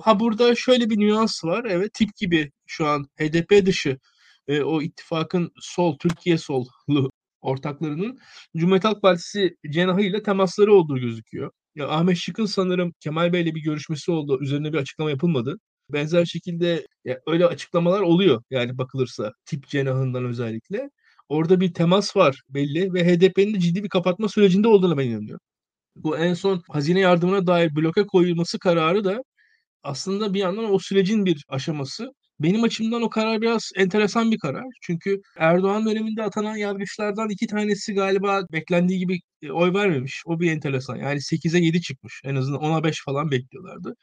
Ha 0.01 0.19
burada 0.19 0.55
şöyle 0.55 0.89
bir 0.89 0.99
nüans 0.99 1.43
var. 1.43 1.65
Evet 1.69 1.93
tip 1.93 2.15
gibi 2.15 2.51
şu 2.67 2.87
an 2.87 3.07
HDP 3.19 3.65
dışı 3.65 3.97
e, 4.47 4.61
o 4.61 4.81
ittifakın 4.81 5.51
sol, 5.61 5.97
Türkiye 5.97 6.37
sollu 6.37 7.11
ortaklarının 7.41 8.19
Cumhuriyet 8.57 8.83
Halk 8.83 9.01
Partisi 9.01 9.55
cenahıyla 9.69 10.23
temasları 10.23 10.73
olduğu 10.73 10.97
gözüküyor. 10.99 11.51
Ya 11.75 11.87
Ahmet 11.89 12.17
Şık'ın 12.17 12.45
sanırım 12.45 12.93
Kemal 12.99 13.33
Bey'le 13.33 13.55
bir 13.55 13.61
görüşmesi 13.61 14.11
oldu. 14.11 14.39
Üzerine 14.41 14.73
bir 14.73 14.77
açıklama 14.77 15.09
yapılmadı. 15.09 15.59
Benzer 15.89 16.25
şekilde 16.25 16.85
ya 17.05 17.19
öyle 17.27 17.45
açıklamalar 17.45 18.01
oluyor 18.01 18.43
yani 18.49 18.77
bakılırsa 18.77 19.33
tip 19.45 19.67
cenahından 19.67 20.25
özellikle. 20.25 20.89
Orada 21.29 21.59
bir 21.61 21.73
temas 21.73 22.15
var 22.15 22.41
belli 22.49 22.93
ve 22.93 23.05
HDP'nin 23.05 23.53
de 23.53 23.59
ciddi 23.59 23.83
bir 23.83 23.89
kapatma 23.89 24.29
sürecinde 24.29 24.67
olduğuna 24.67 24.97
ben 24.97 25.05
inanıyorum. 25.07 25.41
Bu 26.03 26.17
en 26.17 26.33
son 26.33 26.61
hazine 26.69 26.99
yardımına 26.99 27.47
dair 27.47 27.75
bloke 27.75 28.07
koyulması 28.07 28.59
kararı 28.59 29.03
da 29.03 29.23
aslında 29.83 30.33
bir 30.33 30.39
yandan 30.39 30.73
o 30.73 30.79
sürecin 30.79 31.25
bir 31.25 31.45
aşaması. 31.49 32.07
Benim 32.39 32.63
açımdan 32.63 33.01
o 33.01 33.09
karar 33.09 33.41
biraz 33.41 33.71
enteresan 33.75 34.31
bir 34.31 34.39
karar. 34.39 34.65
Çünkü 34.81 35.21
Erdoğan 35.37 35.85
döneminde 35.85 36.23
atanan 36.23 36.55
yargıçlardan 36.55 37.29
iki 37.29 37.47
tanesi 37.47 37.93
galiba 37.93 38.41
beklendiği 38.51 38.99
gibi 38.99 39.19
e, 39.41 39.51
oy 39.51 39.73
vermemiş. 39.73 40.23
O 40.25 40.39
bir 40.39 40.51
enteresan. 40.51 40.95
Yani 40.95 41.21
8'e 41.21 41.59
7 41.59 41.81
çıkmış. 41.81 42.21
En 42.25 42.35
azından 42.35 42.61
10'a 42.61 42.83
5 42.83 43.03
falan 43.05 43.31
bekliyorlardı. 43.31 43.95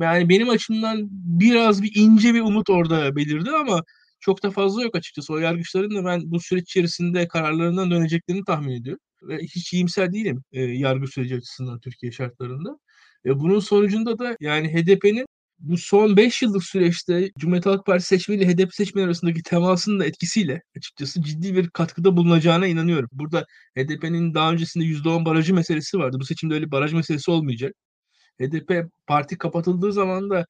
Yani 0.00 0.28
benim 0.28 0.48
açımdan 0.48 1.08
biraz 1.10 1.82
bir 1.82 1.92
ince 1.96 2.34
bir 2.34 2.40
umut 2.40 2.70
orada 2.70 3.16
belirdi 3.16 3.50
ama 3.50 3.82
çok 4.20 4.42
da 4.42 4.50
fazla 4.50 4.82
yok 4.82 4.96
açıkçası. 4.96 5.32
O 5.32 5.38
yargıçların 5.38 5.94
da 5.96 6.04
ben 6.04 6.20
bu 6.24 6.40
süreç 6.40 6.62
içerisinde 6.70 7.28
kararlarından 7.28 7.90
döneceklerini 7.90 8.44
tahmin 8.44 8.72
ediyorum. 8.72 9.00
Ve 9.22 9.38
hiç 9.38 9.72
iyimser 9.72 10.12
değilim 10.12 10.42
e, 10.52 10.62
yargı 10.62 11.06
süreci 11.06 11.36
açısından 11.36 11.80
Türkiye 11.80 12.12
şartlarında. 12.12 12.78
E, 13.26 13.40
bunun 13.40 13.60
sonucunda 13.60 14.18
da 14.18 14.36
yani 14.40 14.68
HDP'nin 14.74 15.26
bu 15.58 15.78
son 15.78 16.16
5 16.16 16.42
yıllık 16.42 16.64
süreçte 16.64 17.30
Cumhuriyet 17.38 17.66
Halk 17.66 17.86
Partisi 17.86 18.08
seçmeniyle 18.08 18.48
HDP 18.52 18.74
seçmeni 18.74 19.04
arasındaki 19.06 19.42
temasının 19.42 20.00
da 20.00 20.04
etkisiyle 20.06 20.62
açıkçası 20.76 21.22
ciddi 21.22 21.54
bir 21.56 21.70
katkıda 21.70 22.16
bulunacağına 22.16 22.66
inanıyorum. 22.66 23.08
Burada 23.12 23.46
HDP'nin 23.78 24.34
daha 24.34 24.52
öncesinde 24.52 24.84
%10 24.84 25.24
barajı 25.24 25.54
meselesi 25.54 25.98
vardı. 25.98 26.16
Bu 26.20 26.24
seçimde 26.24 26.54
öyle 26.54 26.70
baraj 26.70 26.92
meselesi 26.92 27.30
olmayacak. 27.30 27.74
HDP 28.40 28.90
parti 29.06 29.38
kapatıldığı 29.38 29.92
zaman 29.92 30.30
da 30.30 30.46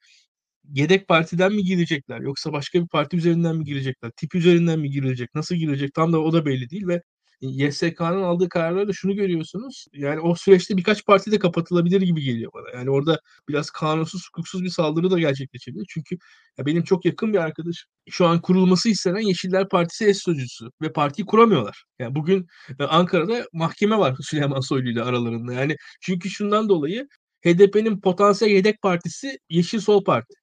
yedek 0.72 1.08
partiden 1.08 1.52
mi 1.52 1.64
girecekler 1.64 2.20
yoksa 2.20 2.52
başka 2.52 2.82
bir 2.82 2.88
parti 2.88 3.16
üzerinden 3.16 3.56
mi 3.56 3.64
girecekler? 3.64 4.10
Tip 4.16 4.34
üzerinden 4.34 4.78
mi 4.80 4.90
girecek? 4.90 5.34
Nasıl 5.34 5.54
girecek? 5.54 5.94
Tam 5.94 6.12
da 6.12 6.20
o 6.20 6.32
da 6.32 6.46
belli 6.46 6.70
değil 6.70 6.86
ve 6.86 7.02
YSK'nın 7.40 8.22
aldığı 8.22 8.48
kararlarda 8.48 8.92
şunu 8.92 9.14
görüyorsunuz. 9.14 9.86
Yani 9.92 10.20
o 10.20 10.34
süreçte 10.34 10.76
birkaç 10.76 11.06
parti 11.06 11.32
de 11.32 11.38
kapatılabilir 11.38 12.00
gibi 12.02 12.22
geliyor 12.22 12.52
bana. 12.54 12.78
Yani 12.78 12.90
orada 12.90 13.20
biraz 13.48 13.70
kanunsuz, 13.70 14.28
hukuksuz 14.28 14.62
bir 14.64 14.68
saldırı 14.68 15.10
da 15.10 15.18
gerçekleşebilir. 15.18 15.86
Çünkü 15.88 16.16
ya 16.58 16.66
benim 16.66 16.82
çok 16.84 17.04
yakın 17.04 17.32
bir 17.32 17.38
arkadaş 17.38 17.86
şu 18.10 18.26
an 18.26 18.40
kurulması 18.40 18.88
istenen 18.88 19.20
Yeşiller 19.20 19.68
Partisi 19.68 20.08
eş 20.08 20.16
sözcüsü 20.18 20.70
ve 20.82 20.92
partiyi 20.92 21.26
kuramıyorlar. 21.26 21.84
Yani 21.98 22.14
bugün 22.14 22.46
e, 22.80 22.84
Ankara'da 22.84 23.46
mahkeme 23.52 23.98
var 23.98 24.16
Süleyman 24.20 24.60
Soylu 24.60 24.90
ile 24.90 25.02
aralarında. 25.02 25.52
Yani 25.52 25.76
çünkü 26.00 26.30
şundan 26.30 26.68
dolayı 26.68 27.08
HDP'nin 27.44 28.00
potansiyel 28.00 28.52
yedek 28.52 28.82
partisi 28.82 29.38
Yeşil 29.48 29.80
Sol 29.80 30.04
Parti 30.04 30.34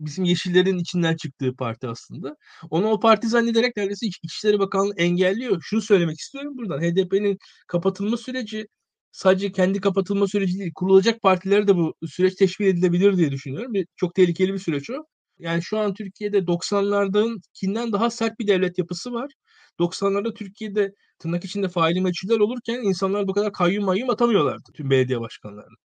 bizim 0.00 0.24
Yeşillerin 0.24 0.78
içinden 0.78 1.16
çıktığı 1.16 1.56
parti 1.56 1.88
aslında. 1.88 2.36
Onu 2.70 2.88
o 2.88 3.00
parti 3.00 3.28
zannederek 3.28 3.76
neredeyse 3.76 4.06
İç, 4.06 4.18
İçişleri 4.22 4.58
Bakanlığı 4.58 4.94
engelliyor. 4.96 5.60
Şunu 5.62 5.82
söylemek 5.82 6.18
istiyorum 6.18 6.52
buradan. 6.56 6.80
HDP'nin 6.80 7.38
kapatılma 7.68 8.16
süreci 8.16 8.66
sadece 9.12 9.52
kendi 9.52 9.80
kapatılma 9.80 10.26
süreci 10.28 10.58
değil, 10.58 10.72
kurulacak 10.74 11.22
partilere 11.22 11.68
de 11.68 11.76
bu 11.76 11.94
süreç 12.08 12.34
teşvik 12.34 12.68
edilebilir 12.68 13.16
diye 13.16 13.30
düşünüyorum. 13.30 13.74
Bir, 13.74 13.86
çok 13.96 14.14
tehlikeli 14.14 14.52
bir 14.54 14.58
süreç 14.58 14.90
o. 14.90 15.04
Yani 15.38 15.62
şu 15.62 15.78
an 15.78 15.94
Türkiye'de 15.94 16.38
90'lardakinden 16.46 17.92
daha 17.92 18.10
sert 18.10 18.38
bir 18.38 18.46
devlet 18.46 18.78
yapısı 18.78 19.12
var. 19.12 19.30
90'larda 19.78 20.34
Türkiye'de 20.34 20.92
tırnak 21.18 21.44
içinde 21.44 21.68
faili 21.68 22.00
meçhuller 22.00 22.38
olurken 22.40 22.82
insanlar 22.82 23.28
bu 23.28 23.32
kadar 23.32 23.52
kayyum 23.52 23.84
mayyum 23.84 24.10
atamıyorlardı 24.10 24.72
tüm 24.74 24.90
belediye 24.90 25.20
başkanlarını. 25.20 25.87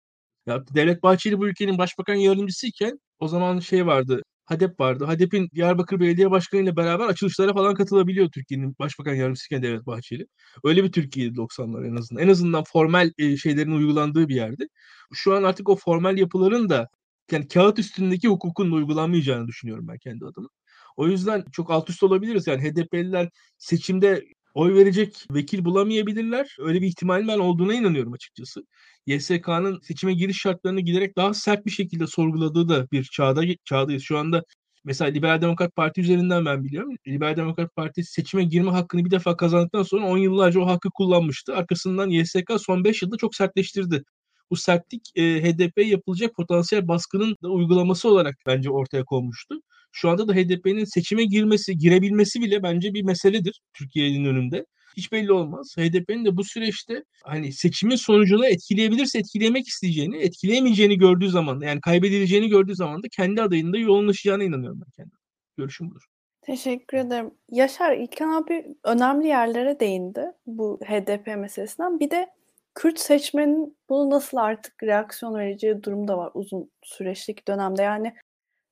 Ya 0.47 0.65
Devlet 0.75 1.03
Bahçeli 1.03 1.39
bu 1.39 1.49
ülkenin 1.49 1.79
başbakan 1.79 2.15
yardımcısıyken 2.15 3.01
o 3.19 3.29
zaman 3.29 3.59
şey 3.59 3.87
vardı. 3.87 4.23
HADEP 4.45 4.81
vardı. 4.81 5.05
HADEP'in 5.05 5.49
Diyarbakır 5.55 6.01
Belediye 6.01 6.31
Başkanı 6.31 6.63
ile 6.63 6.77
beraber 6.77 7.07
açılışlara 7.07 7.53
falan 7.53 7.75
katılabiliyor 7.75 8.31
Türkiye'nin 8.31 8.75
başbakan 8.79 9.15
yardımcısıyken 9.15 9.63
Devlet 9.63 9.87
Bahçeli. 9.87 10.26
Öyle 10.65 10.85
bir 10.85 10.93
Türkiye'ydi 10.93 11.39
90'lar 11.39 11.85
en 11.89 11.97
azından. 11.97 12.23
En 12.23 12.28
azından 12.28 12.65
formal 12.65 13.13
e, 13.19 13.37
şeylerin 13.37 13.71
uygulandığı 13.73 14.28
bir 14.28 14.35
yerdi. 14.35 14.67
Şu 15.13 15.35
an 15.35 15.43
artık 15.43 15.69
o 15.69 15.76
formal 15.76 16.19
yapıların 16.19 16.69
da 16.69 16.89
yani 17.31 17.49
kağıt 17.49 17.78
üstündeki 17.78 18.28
hukukun 18.28 18.73
uygulanmayacağını 18.73 19.49
düşünüyorum 19.49 19.89
ben 19.89 19.99
kendi 19.99 20.25
adıma. 20.25 20.49
O 20.97 21.09
yüzden 21.09 21.45
çok 21.52 21.71
alt 21.71 21.91
üst 21.91 22.02
olabiliriz. 22.02 22.47
Yani 22.47 22.63
HDP'liler 22.63 23.28
seçimde 23.59 24.25
oy 24.54 24.75
verecek 24.75 25.26
vekil 25.30 25.65
bulamayabilirler. 25.65 26.56
Öyle 26.58 26.82
bir 26.82 26.86
ihtimal 26.86 27.28
ben 27.28 27.38
olduğuna 27.38 27.75
inanıyorum 27.75 28.12
açıkçası. 28.12 28.62
YSK'nın 29.06 29.80
seçime 29.80 30.15
giriş 30.15 30.41
şartlarını 30.41 30.80
giderek 30.80 31.17
daha 31.17 31.34
sert 31.34 31.67
bir 31.67 31.71
şekilde 31.71 32.06
sorguladığı 32.06 32.69
da 32.69 32.91
bir 32.93 33.04
çağda 33.04 33.43
çağdayız. 33.65 34.02
Şu 34.02 34.19
anda 34.19 34.45
mesela 34.84 35.10
Liberal 35.10 35.43
Demokrat 35.43 35.76
Parti 35.76 36.00
üzerinden 36.00 36.45
ben 36.45 36.65
biliyorum. 36.65 36.97
Liberal 37.08 37.36
Demokrat 37.36 37.76
Parti 37.76 38.04
seçime 38.04 38.45
girme 38.45 38.71
hakkını 38.71 39.04
bir 39.04 39.10
defa 39.10 39.36
kazandıktan 39.36 39.82
sonra 39.82 40.06
10 40.06 40.19
yıllarca 40.19 40.60
o 40.60 40.67
hakkı 40.67 40.88
kullanmıştı. 40.95 41.56
Arkasından 41.56 42.10
YSK 42.10 42.52
son 42.58 42.84
5 42.84 43.02
yılda 43.02 43.17
çok 43.17 43.34
sertleştirdi. 43.34 44.02
Bu 44.50 44.56
sertlik 44.56 45.02
e, 45.17 45.23
HDP 45.23 45.78
yapılacak 45.86 46.34
potansiyel 46.34 46.88
baskının 46.88 47.36
da 47.43 47.49
uygulaması 47.49 48.08
olarak 48.08 48.34
bence 48.47 48.71
ortaya 48.71 49.04
konmuştu. 49.04 49.60
Şu 49.93 50.11
anda 50.11 50.28
da 50.28 50.35
HDP'nin 50.35 50.85
seçime 50.85 51.25
girmesi, 51.25 51.78
girebilmesi 51.78 52.41
bile 52.41 52.63
bence 52.63 52.95
bir 52.95 53.02
meseledir 53.02 53.61
Türkiye'nin 53.75 54.25
önünde. 54.25 54.67
Hiç 54.97 55.13
belli 55.13 55.33
olmaz. 55.33 55.75
HDP'nin 55.78 56.25
de 56.25 56.37
bu 56.37 56.45
süreçte 56.45 57.05
hani 57.25 57.52
seçimin 57.52 57.97
sonucunu 57.97 58.47
etkileyebilirse 58.47 59.19
etkilemek 59.19 59.69
isteyeceğini, 59.69 60.17
etkileyemeyeceğini 60.17 60.99
gördüğü 60.99 61.28
zaman 61.28 61.61
yani 61.61 61.81
kaybedileceğini 61.81 62.49
gördüğü 62.49 62.75
zaman 62.75 63.02
da 63.02 63.07
kendi 63.09 63.43
adayında 63.43 63.78
yoğunlaşacağına 63.78 64.45
inanıyorum 64.45 64.81
ben 64.81 64.91
kendim. 64.91 65.19
Görüşüm 65.57 65.91
budur. 65.91 66.02
Teşekkür 66.43 66.97
ederim. 66.97 67.31
Yaşar 67.50 67.97
İlkan 67.97 68.43
abi 68.43 68.67
önemli 68.85 69.26
yerlere 69.26 69.81
değindi 69.81 70.25
bu 70.47 70.81
HDP 70.85 71.26
meselesinden. 71.26 72.00
Bir 72.00 72.11
de 72.11 72.31
Kürt 72.75 72.99
seçmenin 72.99 73.76
bunu 73.89 74.11
nasıl 74.11 74.37
artık 74.37 74.83
reaksiyon 74.83 75.35
vereceği 75.35 75.83
durum 75.83 76.09
da 76.09 76.19
var 76.19 76.31
uzun 76.35 76.71
süreçteki 76.83 77.47
dönemde. 77.47 77.83
Yani 77.83 78.15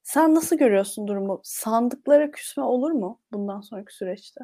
sen 0.03 0.35
nasıl 0.35 0.57
görüyorsun 0.57 1.09
durumu? 1.09 1.41
Sandıklara 1.45 2.31
küsme 2.31 2.63
olur 2.63 2.91
mu 2.91 3.21
bundan 3.33 3.61
sonraki 3.61 3.95
süreçte? 3.95 4.41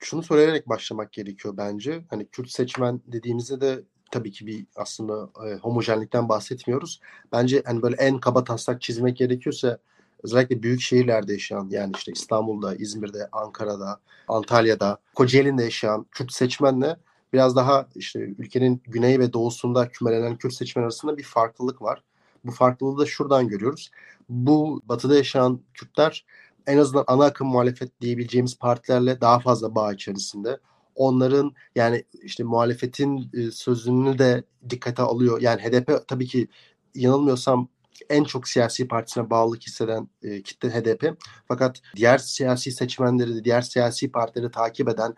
Şunu 0.00 0.22
söyleyerek 0.22 0.68
başlamak 0.68 1.12
gerekiyor 1.12 1.56
bence. 1.56 2.04
Hani 2.10 2.26
Kürt 2.26 2.50
seçmen 2.50 3.00
dediğimizde 3.06 3.60
de 3.60 3.82
tabii 4.10 4.30
ki 4.30 4.46
bir 4.46 4.66
aslında 4.76 5.30
e, 5.48 5.54
homojenlikten 5.54 6.28
bahsetmiyoruz. 6.28 7.00
Bence 7.32 7.62
hani 7.66 7.82
böyle 7.82 7.96
en 7.96 8.20
kaba 8.20 8.44
taslak 8.44 8.82
çizmek 8.82 9.16
gerekiyorsa 9.16 9.78
özellikle 10.22 10.62
büyük 10.62 10.80
şehirlerde 10.80 11.32
yaşayan 11.32 11.68
yani 11.70 11.92
işte 11.96 12.12
İstanbul'da, 12.12 12.74
İzmir'de, 12.74 13.28
Ankara'da, 13.32 14.00
Antalya'da, 14.28 14.98
Kocaeli'nde 15.14 15.64
yaşayan 15.64 16.06
Kürt 16.10 16.32
seçmenle 16.32 16.96
biraz 17.32 17.56
daha 17.56 17.88
işte 17.94 18.20
ülkenin 18.20 18.82
güney 18.86 19.18
ve 19.18 19.32
doğusunda 19.32 19.88
kümelenen 19.88 20.36
Kürt 20.36 20.54
seçmen 20.54 20.82
arasında 20.82 21.16
bir 21.16 21.22
farklılık 21.22 21.82
var. 21.82 22.02
Bu 22.48 22.52
farklılığı 22.52 22.98
da 22.98 23.06
şuradan 23.06 23.48
görüyoruz. 23.48 23.90
Bu 24.28 24.82
batıda 24.84 25.16
yaşayan 25.16 25.60
Kürtler 25.74 26.24
en 26.66 26.78
azından 26.78 27.04
ana 27.06 27.24
akım 27.24 27.48
muhalefet 27.48 28.00
diyebileceğimiz 28.00 28.58
partilerle 28.58 29.20
daha 29.20 29.40
fazla 29.40 29.74
bağ 29.74 29.92
içerisinde. 29.92 30.58
Onların 30.94 31.52
yani 31.74 32.04
işte 32.22 32.44
muhalefetin 32.44 33.30
e, 33.34 33.50
sözünü 33.50 34.18
de 34.18 34.44
dikkate 34.70 35.02
alıyor. 35.02 35.40
Yani 35.40 35.62
HDP 35.62 36.08
tabii 36.08 36.26
ki 36.26 36.48
yanılmıyorsam 36.94 37.68
en 38.10 38.24
çok 38.24 38.48
siyasi 38.48 38.88
partisine 38.88 39.30
bağlılık 39.30 39.62
hisseden 39.62 40.08
e, 40.22 40.42
kitle 40.42 40.70
HDP. 40.70 41.22
Fakat 41.48 41.80
diğer 41.96 42.18
siyasi 42.18 42.72
seçmenleri 42.72 43.34
de 43.34 43.44
diğer 43.44 43.60
siyasi 43.62 44.12
partileri 44.12 44.50
takip 44.50 44.88
eden 44.88 45.14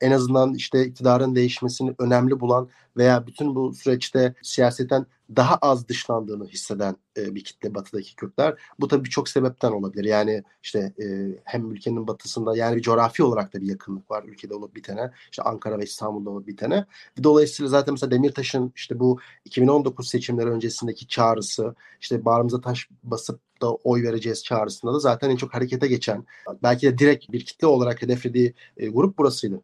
en 0.00 0.10
azından 0.10 0.54
işte 0.54 0.86
iktidarın 0.86 1.34
değişmesini 1.34 1.94
önemli 1.98 2.40
bulan 2.40 2.68
veya 2.96 3.26
bütün 3.26 3.54
bu 3.54 3.74
süreçte 3.74 4.34
siyasetten 4.42 5.06
daha 5.36 5.56
az 5.56 5.88
dışlandığını 5.88 6.46
hisseden 6.46 6.96
e, 7.16 7.34
bir 7.34 7.44
kitle 7.44 7.74
batıdaki 7.74 8.16
Kürtler. 8.16 8.60
Bu 8.80 8.88
tabii 8.88 9.04
birçok 9.04 9.28
sebepten 9.28 9.72
olabilir. 9.72 10.04
Yani 10.04 10.42
işte 10.62 10.92
e, 11.02 11.04
hem 11.44 11.70
ülkenin 11.70 12.06
batısında 12.06 12.56
yani 12.56 12.76
bir 12.76 12.82
coğrafi 12.82 13.22
olarak 13.22 13.54
da 13.54 13.60
bir 13.60 13.66
yakınlık 13.66 14.10
var 14.10 14.24
ülkede 14.24 14.54
olup 14.54 14.74
bitene. 14.74 15.10
İşte 15.30 15.42
Ankara 15.42 15.78
ve 15.78 15.84
İstanbul'da 15.84 16.30
olup 16.30 16.46
bitene. 16.46 16.86
Dolayısıyla 17.22 17.68
zaten 17.70 17.94
mesela 17.94 18.10
Demirtaş'ın 18.10 18.72
işte 18.76 19.00
bu 19.00 19.18
2019 19.44 20.08
seçimleri 20.08 20.50
öncesindeki 20.50 21.08
çağrısı 21.08 21.74
işte 22.00 22.24
bağrımıza 22.24 22.60
taş 22.60 22.88
basıp 23.02 23.40
da 23.62 23.74
oy 23.74 24.02
vereceğiz 24.02 24.44
çağrısında 24.44 24.94
da 24.94 24.98
zaten 24.98 25.30
en 25.30 25.36
çok 25.36 25.54
harekete 25.54 25.86
geçen 25.86 26.24
belki 26.62 26.86
de 26.86 26.98
direkt 26.98 27.32
bir 27.32 27.44
kitle 27.44 27.66
olarak 27.66 28.02
hedeflediği 28.02 28.54
e, 28.76 28.88
grup 28.88 29.18
burasıydı. 29.18 29.60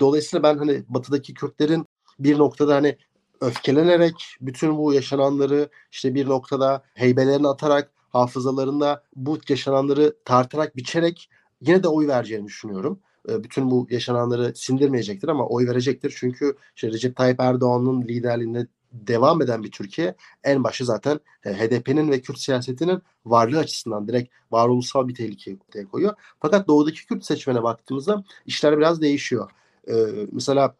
Dolayısıyla 0.00 0.42
ben 0.42 0.58
hani 0.58 0.84
batıdaki 0.88 1.34
Kürtlerin 1.34 1.86
bir 2.18 2.38
noktada 2.38 2.74
hani 2.74 2.96
öfkelenerek 3.44 4.14
bütün 4.40 4.78
bu 4.78 4.94
yaşananları 4.94 5.68
işte 5.92 6.14
bir 6.14 6.28
noktada 6.28 6.82
heybelerini 6.94 7.48
atarak 7.48 7.90
hafızalarında 8.08 9.02
bu 9.16 9.38
yaşananları 9.48 10.14
tartarak 10.24 10.76
biçerek 10.76 11.30
yine 11.60 11.82
de 11.82 11.88
oy 11.88 12.08
vereceğini 12.08 12.46
düşünüyorum. 12.46 13.00
Bütün 13.28 13.70
bu 13.70 13.86
yaşananları 13.90 14.52
sindirmeyecektir 14.56 15.28
ama 15.28 15.46
oy 15.46 15.66
verecektir. 15.66 16.14
Çünkü 16.16 16.56
işte 16.76 16.88
Recep 16.88 17.16
Tayyip 17.16 17.40
Erdoğan'ın 17.40 18.02
liderliğinde 18.02 18.66
devam 18.92 19.42
eden 19.42 19.62
bir 19.62 19.70
Türkiye 19.70 20.14
en 20.44 20.64
başı 20.64 20.84
zaten 20.84 21.20
e, 21.44 21.52
HDP'nin 21.52 22.10
ve 22.10 22.20
Kürt 22.20 22.38
siyasetinin 22.38 23.02
varlığı 23.26 23.58
açısından 23.58 24.08
direkt 24.08 24.32
varoluşsal 24.50 25.08
bir 25.08 25.14
tehlike 25.14 25.56
ortaya 25.68 25.88
koyuyor. 25.88 26.14
Fakat 26.40 26.68
doğudaki 26.68 27.06
Kürt 27.06 27.24
seçmene 27.24 27.62
baktığımızda 27.62 28.24
işler 28.46 28.78
biraz 28.78 29.00
değişiyor. 29.00 29.50
E, 29.88 29.94
mesela 30.32 30.74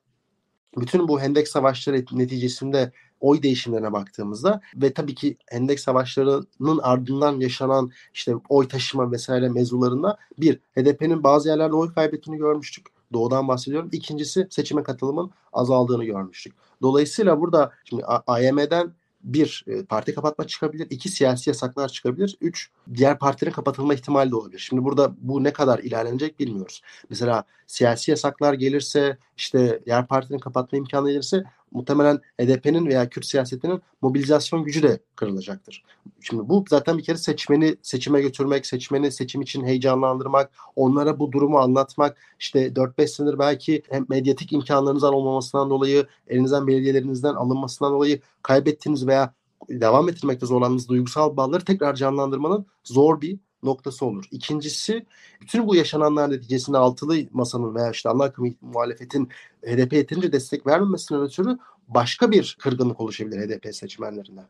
bütün 0.77 1.09
bu 1.09 1.21
Hendek 1.21 1.49
Savaşları 1.49 2.05
neticesinde 2.13 2.93
oy 3.21 3.43
değişimlerine 3.43 3.93
baktığımızda 3.93 4.61
ve 4.77 4.93
tabii 4.93 5.15
ki 5.15 5.37
Hendek 5.47 5.81
Savaşları'nın 5.81 6.79
ardından 6.83 7.41
yaşanan 7.41 7.91
işte 8.15 8.35
oy 8.49 8.69
taşıma 8.69 9.13
vesaire 9.13 9.49
mevzularında 9.49 10.17
bir 10.39 10.61
HDP'nin 10.77 11.25
bazı 11.25 11.49
yerlerde 11.49 11.75
oy 11.75 11.95
kaybettiğini 11.95 12.39
görmüştük. 12.39 12.87
Doğudan 13.13 13.49
bahsediyorum. 13.49 13.89
İkincisi 13.93 14.47
seçime 14.51 14.83
katılımın 14.83 15.31
azaldığını 15.53 16.05
görmüştük. 16.05 16.55
Dolayısıyla 16.83 17.41
burada 17.41 17.73
şimdi 17.85 18.05
AYM'den 18.05 18.93
bir 19.25 19.65
e, 19.67 19.85
parti 19.85 20.15
kapatma 20.15 20.47
çıkabilir, 20.47 20.87
iki 20.91 21.09
siyasi 21.09 21.51
yasaklar 21.51 21.89
çıkabilir, 21.89 22.37
üç 22.41 22.71
diğer 22.95 23.19
partilerin 23.19 23.55
kapatılma 23.55 23.95
ihtimali 23.95 24.31
de 24.31 24.37
olabilir. 24.37 24.59
Şimdi 24.59 24.85
burada 24.85 25.15
bu 25.19 25.45
ne 25.45 25.53
kadar 25.53 25.79
ilerlenecek 25.79 26.41
bilmiyoruz. 26.41 26.83
Mesela 27.11 27.45
siyasi 27.67 28.11
yasaklar 28.11 28.55
gelirse, 28.55 29.19
işte 29.37 29.81
diğer 29.87 30.07
partilerin 30.07 30.41
kapatma 30.41 30.79
imkanı 30.79 31.11
gelirse 31.11 31.45
muhtemelen 31.75 32.21
HDP'nin 32.41 32.87
veya 32.87 33.09
Kürt 33.09 33.27
siyasetinin 33.27 33.83
mobilizasyon 34.03 34.65
gücü 34.65 34.83
de 34.83 34.99
kırılacaktır. 35.17 35.85
Şimdi 36.21 36.49
bu 36.49 36.65
zaten 36.71 36.99
bir 36.99 37.05
kere 37.05 37.17
seçmeni 37.17 37.77
seçime 37.83 38.21
götürmek, 38.21 38.67
seçmeni 38.67 39.13
seçim 39.13 39.43
için 39.43 39.65
heyecanlandırmak, 39.65 40.51
onlara 40.77 41.19
bu 41.19 41.33
durumu 41.33 41.59
anlatmak, 41.59 42.17
işte 42.39 42.67
4-5 42.67 43.07
senedir 43.07 43.39
belki 43.39 43.83
hem 43.91 44.07
medyatik 44.09 44.53
imkanlarınızdan 44.53 45.15
olmamasından 45.15 45.71
dolayı, 45.71 46.07
elinizden 46.29 46.67
belediyelerinizden 46.67 47.35
alınmasından 47.35 47.93
dolayı 47.93 48.21
kaybettiğiniz 48.43 49.07
veya 49.07 49.35
devam 49.71 50.09
ettirmekte 50.09 50.47
zorlandığınız 50.47 50.89
duygusal 50.89 51.37
bağları 51.37 51.65
tekrar 51.65 51.95
canlandırmanın 51.95 52.67
zor 52.85 53.21
bir 53.21 53.39
noktası 53.65 54.07
olur. 54.07 54.25
İkincisi 54.31 55.07
bütün 55.41 55.67
bu 55.67 55.77
yaşananlar 55.77 56.31
neticesinde 56.31 56.79
altılı 56.79 57.17
masanın 57.33 57.75
veya 57.75 57.91
işte 57.91 58.09
Allah 58.09 58.33
muhalefetin 58.61 59.29
HDP 59.63 59.93
yeterince 59.93 60.33
destek 60.33 60.67
vermemesinden 60.67 61.23
ötürü 61.23 61.59
başka 61.89 62.31
bir 62.31 62.57
kırgınlık 62.61 63.01
oluşabilir 63.01 63.49
HDP 63.49 63.75
seçmenlerinde 63.75 64.41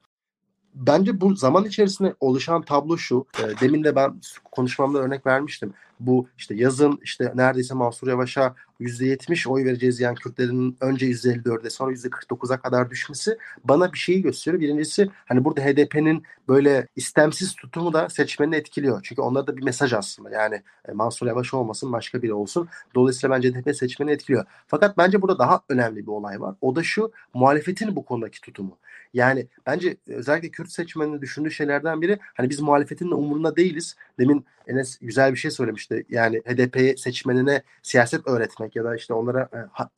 bence 0.75 1.21
bu 1.21 1.37
zaman 1.37 1.65
içerisinde 1.65 2.15
oluşan 2.21 2.63
tablo 2.63 2.99
şu. 2.99 3.27
E, 3.39 3.61
demin 3.61 3.85
de 3.85 3.97
ben 3.97 4.21
konuşmamda 4.53 4.99
örnek 4.99 5.27
vermiştim. 5.27 5.75
Bu 6.01 6.29
işte 6.39 6.55
yazın 6.55 6.99
işte 7.03 7.33
neredeyse 7.35 7.75
Mansur 7.75 8.09
Yavaş'a 8.09 8.55
%70 8.81 9.49
oy 9.49 9.65
vereceğiz 9.65 10.01
yani 10.01 10.15
Kürtlerin 10.15 10.77
önce 10.81 11.07
%54'e 11.07 11.71
sonra 11.71 11.93
%49'a 11.93 12.57
kadar 12.61 12.91
düşmesi 12.91 13.39
bana 13.65 13.93
bir 13.93 13.99
şeyi 13.99 14.23
gösteriyor. 14.23 14.61
Birincisi 14.61 15.11
hani 15.27 15.45
burada 15.45 15.61
HDP'nin 15.61 16.23
böyle 16.49 16.87
istemsiz 16.97 17.55
tutumu 17.55 17.93
da 17.93 18.09
seçmenini 18.09 18.57
etkiliyor. 18.57 19.01
Çünkü 19.03 19.23
onlar 19.23 19.47
da 19.47 19.57
bir 19.57 19.63
mesaj 19.63 19.93
aslında. 19.93 20.31
Yani 20.31 20.63
e, 20.89 20.93
Mansur 20.93 21.27
Yavaş 21.27 21.55
olmasın 21.55 21.93
başka 21.93 22.23
biri 22.23 22.35
olsun. 22.35 22.69
Dolayısıyla 22.95 23.37
bence 23.37 23.53
HDP 23.53 23.77
seçmeni 23.77 24.11
etkiliyor. 24.11 24.45
Fakat 24.67 24.99
bence 24.99 25.23
burada 25.23 25.39
daha 25.39 25.61
önemli 25.69 26.03
bir 26.03 26.13
olay 26.13 26.41
var. 26.41 26.55
O 26.61 26.77
da 26.77 26.83
şu 26.83 27.13
muhalefetin 27.35 27.97
bu 27.97 28.05
konudaki 28.05 28.41
tutumu. 28.41 28.79
Yani 29.15 29.47
bence 29.67 29.97
özellikle 30.07 30.51
Kürt 30.51 30.71
seçmeninin 30.71 31.21
düşündüğü 31.21 31.51
şeylerden 31.51 32.03
biri 32.03 32.19
hani 32.35 32.51
biz 32.51 32.61
muhalefetin 32.61 33.11
de 33.11 33.15
umurunda 33.15 33.57
değiliz. 33.57 33.97
Demin 34.19 34.47
Enes 34.67 34.99
güzel 34.99 35.33
bir 35.33 35.37
şey 35.37 35.51
söylemişti. 35.85 36.15
Yani 36.15 36.41
HDP 36.47 36.99
seçmenine 36.99 37.63
siyaset 37.83 38.27
öğretmek 38.27 38.77
ya 38.77 38.85
da 38.85 38.97
işte 38.97 39.15
onlara 39.15 39.43
e, 39.43 39.59
ha, 39.73 39.89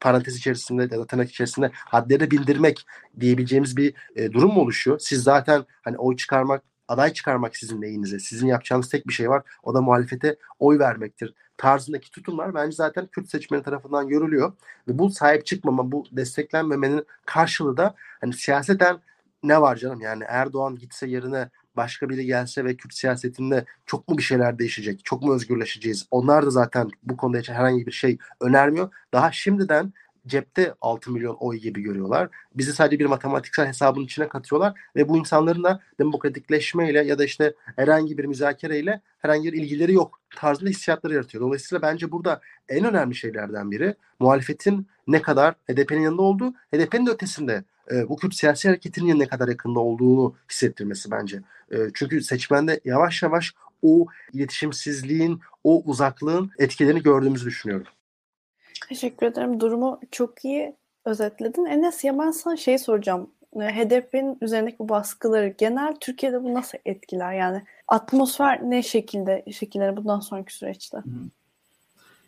parantez 0.00 0.36
içerisinde 0.36 0.82
ya 0.82 1.00
da 1.00 1.06
tırnak 1.06 1.30
içerisinde 1.30 1.70
hadleri 1.74 2.30
bildirmek 2.30 2.86
diyebileceğimiz 3.20 3.76
bir 3.76 3.94
e, 4.16 4.32
durum 4.32 4.54
mu 4.54 4.60
oluşuyor? 4.60 4.98
Siz 4.98 5.22
zaten 5.22 5.64
hani 5.82 5.98
oy 5.98 6.16
çıkarmak 6.16 6.62
aday 6.88 7.12
çıkarmak 7.12 7.56
sizin 7.56 7.82
lehinize. 7.82 8.18
Sizin 8.18 8.46
yapacağınız 8.46 8.88
tek 8.88 9.08
bir 9.08 9.12
şey 9.12 9.30
var. 9.30 9.42
O 9.62 9.74
da 9.74 9.80
muhalefete 9.80 10.36
oy 10.58 10.78
vermektir. 10.78 11.34
Tarzındaki 11.56 12.10
tutumlar 12.10 12.54
bence 12.54 12.76
zaten 12.76 13.06
Kürt 13.06 13.28
seçmeni 13.28 13.62
tarafından 13.62 14.08
görülüyor. 14.08 14.52
Ve 14.88 14.98
bu 14.98 15.10
sahip 15.10 15.46
çıkmama, 15.46 15.92
bu 15.92 16.04
desteklenmemenin 16.12 17.06
karşılığı 17.26 17.76
da 17.76 17.94
hani 18.20 18.32
siyaseten 18.32 18.98
ne 19.42 19.60
var 19.60 19.76
canım? 19.76 20.00
Yani 20.00 20.24
Erdoğan 20.28 20.76
gitse 20.76 21.06
yerine 21.06 21.50
başka 21.76 22.08
biri 22.08 22.26
gelse 22.26 22.64
ve 22.64 22.76
Kürt 22.76 22.94
siyasetinde 22.94 23.64
çok 23.86 24.08
mu 24.08 24.18
bir 24.18 24.22
şeyler 24.22 24.58
değişecek? 24.58 25.04
Çok 25.04 25.22
mu 25.22 25.34
özgürleşeceğiz? 25.34 26.06
Onlar 26.10 26.46
da 26.46 26.50
zaten 26.50 26.90
bu 27.02 27.16
konuda 27.16 27.38
hiç 27.38 27.48
herhangi 27.48 27.86
bir 27.86 27.92
şey 27.92 28.18
önermiyor. 28.40 28.92
Daha 29.12 29.32
şimdiden 29.32 29.92
cepte 30.26 30.74
6 30.80 31.10
milyon 31.10 31.34
oy 31.34 31.56
gibi 31.56 31.82
görüyorlar. 31.82 32.28
Bizi 32.54 32.72
sadece 32.72 32.98
bir 32.98 33.04
matematiksel 33.04 33.66
hesabın 33.66 34.04
içine 34.04 34.28
katıyorlar 34.28 34.80
ve 34.96 35.08
bu 35.08 35.18
insanların 35.18 35.64
da 35.64 35.80
demokratikleşmeyle 35.98 37.04
ya 37.04 37.18
da 37.18 37.24
işte 37.24 37.54
herhangi 37.76 38.18
bir 38.18 38.24
müzakereyle 38.24 39.00
herhangi 39.18 39.52
bir 39.52 39.62
ilgileri 39.62 39.92
yok 39.92 40.20
tarzında 40.36 40.70
hissiyatları 40.70 41.14
yaratıyor. 41.14 41.44
Dolayısıyla 41.44 41.82
bence 41.82 42.12
burada 42.12 42.40
en 42.68 42.84
önemli 42.84 43.14
şeylerden 43.14 43.70
biri 43.70 43.94
muhalefetin 44.20 44.86
ne 45.06 45.22
kadar 45.22 45.54
HDP'nin 45.70 46.00
yanında 46.00 46.22
olduğu, 46.22 46.52
HDP'nin 46.52 47.06
de 47.06 47.10
ötesinde 47.10 47.64
e, 47.90 48.08
bu 48.08 48.16
Kürt 48.16 48.34
siyasi 48.34 48.68
hareketinin 48.68 49.18
ne 49.18 49.28
kadar 49.28 49.48
yakında 49.48 49.80
olduğunu 49.80 50.34
hissettirmesi 50.50 51.10
bence. 51.10 51.40
E, 51.72 51.76
çünkü 51.94 52.22
seçmende 52.22 52.80
yavaş 52.84 53.22
yavaş 53.22 53.54
o 53.82 54.06
iletişimsizliğin, 54.32 55.40
o 55.64 55.82
uzaklığın 55.84 56.50
etkilerini 56.58 57.02
gördüğümüzü 57.02 57.46
düşünüyorum. 57.46 57.86
Teşekkür 58.88 59.26
ederim. 59.26 59.60
Durumu 59.60 60.00
çok 60.10 60.44
iyi 60.44 60.76
özetledin. 61.04 61.64
Enes 61.64 62.04
ya 62.04 62.18
ben 62.18 62.30
sana 62.30 62.56
şey 62.56 62.78
soracağım. 62.78 63.30
HDP'nin 63.54 64.38
üzerindeki 64.40 64.78
bu 64.78 64.88
baskıları 64.88 65.48
genel 65.58 65.94
Türkiye'de 66.00 66.42
bu 66.42 66.54
nasıl 66.54 66.78
etkiler? 66.84 67.32
Yani 67.32 67.62
atmosfer 67.88 68.60
ne 68.62 68.82
şekilde 68.82 69.44
şekilleri 69.52 69.96
bundan 69.96 70.20
sonraki 70.20 70.54
süreçte? 70.54 70.98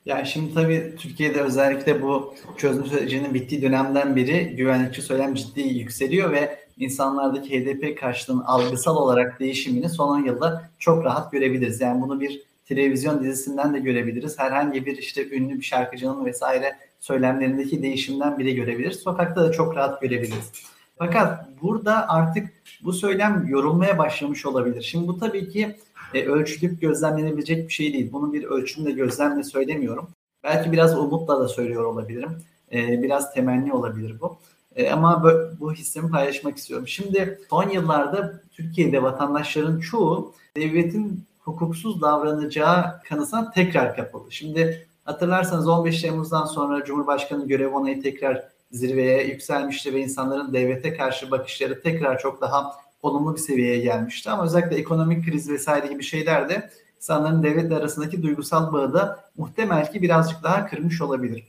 Yani 0.06 0.26
şimdi 0.26 0.54
tabii 0.54 0.94
Türkiye'de 0.98 1.40
özellikle 1.40 2.02
bu 2.02 2.34
çözüm 2.56 2.86
sürecinin 2.86 3.34
bittiği 3.34 3.62
dönemden 3.62 4.16
beri 4.16 4.56
güvenlikçi 4.56 5.02
söylem 5.02 5.34
ciddi 5.34 5.60
yükseliyor 5.60 6.32
ve 6.32 6.58
insanlardaki 6.76 7.60
HDP 7.60 8.00
karşılığının 8.00 8.42
algısal 8.42 8.96
olarak 8.96 9.40
değişimini 9.40 9.88
son 9.88 10.24
yılda 10.24 10.70
çok 10.78 11.04
rahat 11.04 11.32
görebiliriz. 11.32 11.80
Yani 11.80 12.02
bunu 12.02 12.20
bir 12.20 12.42
televizyon 12.64 13.24
dizisinden 13.24 13.74
de 13.74 13.78
görebiliriz. 13.78 14.38
Herhangi 14.38 14.86
bir 14.86 14.96
işte 14.96 15.30
ünlü 15.30 15.58
bir 15.58 15.64
şarkıcının 15.64 16.24
vesaire 16.24 16.76
söylemlerindeki 17.00 17.82
değişimden 17.82 18.38
bile 18.38 18.52
görebiliriz. 18.52 19.00
Sokakta 19.00 19.44
da 19.44 19.52
çok 19.52 19.76
rahat 19.76 20.00
görebiliriz. 20.00 20.52
Fakat 20.98 21.48
burada 21.62 22.08
artık 22.08 22.48
bu 22.84 22.92
söylem 22.92 23.46
yorulmaya 23.48 23.98
başlamış 23.98 24.46
olabilir. 24.46 24.82
Şimdi 24.82 25.08
bu 25.08 25.18
tabii 25.18 25.48
ki 25.48 25.76
e, 26.14 26.24
ölçülüp 26.24 26.80
gözlemlenebilecek 26.80 27.68
bir 27.68 27.72
şey 27.72 27.92
değil. 27.92 28.12
Bunu 28.12 28.32
bir 28.32 28.44
ölçümle 28.44 28.90
gözlemle 28.90 29.44
söylemiyorum. 29.44 30.08
Belki 30.44 30.72
biraz 30.72 30.98
umutla 30.98 31.40
da 31.40 31.48
söylüyor 31.48 31.84
olabilirim. 31.84 32.38
E, 32.72 33.02
biraz 33.02 33.34
temenni 33.34 33.72
olabilir 33.72 34.20
bu. 34.20 34.38
E, 34.76 34.90
ama 34.90 35.22
bu, 35.22 35.60
bu 35.60 35.72
hissimi 35.72 36.10
paylaşmak 36.10 36.56
istiyorum. 36.56 36.88
Şimdi 36.88 37.40
son 37.50 37.68
yıllarda 37.68 38.40
Türkiye'de 38.52 39.02
vatandaşların 39.02 39.80
çoğu 39.80 40.34
devletin 40.56 41.24
hukuksuz 41.40 42.02
davranacağı 42.02 43.02
kanısına 43.08 43.50
tekrar 43.50 43.96
kapıldı. 43.96 44.32
Şimdi 44.32 44.86
hatırlarsanız 45.04 45.68
15 45.68 46.02
Temmuz'dan 46.02 46.44
sonra 46.44 46.84
Cumhurbaşkanı 46.84 47.48
görev 47.48 47.72
onayı 47.72 48.02
tekrar 48.02 48.48
zirveye 48.72 49.26
yükselmişti 49.26 49.94
ve 49.94 50.00
insanların 50.00 50.52
devlete 50.52 50.96
karşı 50.96 51.30
bakışları 51.30 51.82
tekrar 51.82 52.18
çok 52.18 52.40
daha 52.40 52.72
olumlu 53.06 53.34
bir 53.34 53.40
seviyeye 53.40 53.78
gelmişti. 53.78 54.30
Ama 54.30 54.44
özellikle 54.44 54.76
ekonomik 54.76 55.24
kriz 55.24 55.50
vesaire 55.50 55.86
gibi 55.86 56.02
şeyler 56.02 56.48
de 56.48 56.70
insanların 56.96 57.42
devletle 57.42 57.76
arasındaki 57.76 58.22
duygusal 58.22 58.72
bağı 58.72 58.94
da 58.94 59.24
muhtemel 59.36 59.92
ki 59.92 60.02
birazcık 60.02 60.42
daha 60.42 60.66
kırmış 60.66 61.00
olabilir. 61.00 61.44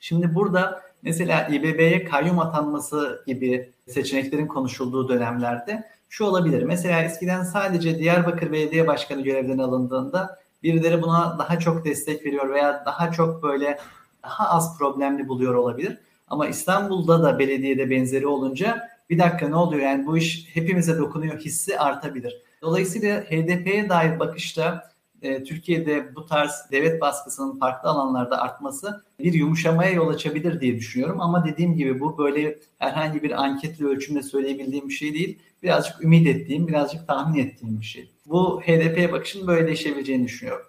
Şimdi 0.00 0.34
burada 0.34 0.82
mesela 1.02 1.48
İBB'ye 1.48 2.04
kayyum 2.04 2.38
atanması 2.38 3.24
gibi 3.26 3.70
seçeneklerin 3.88 4.46
konuşulduğu 4.46 5.08
dönemlerde 5.08 5.84
şu 6.08 6.24
olabilir. 6.24 6.62
Mesela 6.62 7.02
eskiden 7.02 7.42
sadece 7.42 7.98
Diyarbakır 7.98 8.52
Belediye 8.52 8.86
Başkanı 8.86 9.20
görevden 9.20 9.58
alındığında 9.58 10.38
birileri 10.62 11.02
buna 11.02 11.38
daha 11.38 11.58
çok 11.58 11.84
destek 11.84 12.26
veriyor 12.26 12.50
veya 12.54 12.82
daha 12.86 13.12
çok 13.12 13.42
böyle 13.42 13.78
daha 14.22 14.48
az 14.48 14.78
problemli 14.78 15.28
buluyor 15.28 15.54
olabilir. 15.54 15.98
Ama 16.30 16.48
İstanbul'da 16.48 17.22
da 17.22 17.38
belediyede 17.38 17.90
benzeri 17.90 18.26
olunca 18.26 18.88
bir 19.10 19.18
dakika 19.18 19.48
ne 19.48 19.56
oluyor 19.56 19.82
yani 19.82 20.06
bu 20.06 20.18
iş 20.18 20.48
hepimize 20.54 20.98
dokunuyor 20.98 21.40
hissi 21.40 21.78
artabilir. 21.78 22.42
Dolayısıyla 22.62 23.20
HDP'ye 23.20 23.88
dair 23.88 24.18
bakışta 24.18 24.90
e, 25.22 25.44
Türkiye'de 25.44 26.14
bu 26.14 26.26
tarz 26.26 26.52
devlet 26.72 27.00
baskısının 27.00 27.58
farklı 27.58 27.88
alanlarda 27.88 28.40
artması 28.40 29.04
bir 29.18 29.32
yumuşamaya 29.32 29.90
yol 29.90 30.08
açabilir 30.08 30.60
diye 30.60 30.76
düşünüyorum. 30.76 31.20
Ama 31.20 31.46
dediğim 31.46 31.74
gibi 31.74 32.00
bu 32.00 32.18
böyle 32.18 32.58
herhangi 32.78 33.22
bir 33.22 33.42
anketli 33.42 33.86
ölçümle 33.86 34.22
söyleyebildiğim 34.22 34.88
bir 34.88 34.94
şey 34.94 35.14
değil. 35.14 35.38
Birazcık 35.62 36.04
ümit 36.04 36.26
ettiğim, 36.26 36.68
birazcık 36.68 37.08
tahmin 37.08 37.38
ettiğim 37.38 37.80
bir 37.80 37.84
şey. 37.84 38.10
Bu 38.26 38.60
HDP'ye 38.60 39.12
bakışın 39.12 39.46
böyle 39.46 39.66
değişebileceğini 39.66 40.24
düşünüyorum. 40.24 40.66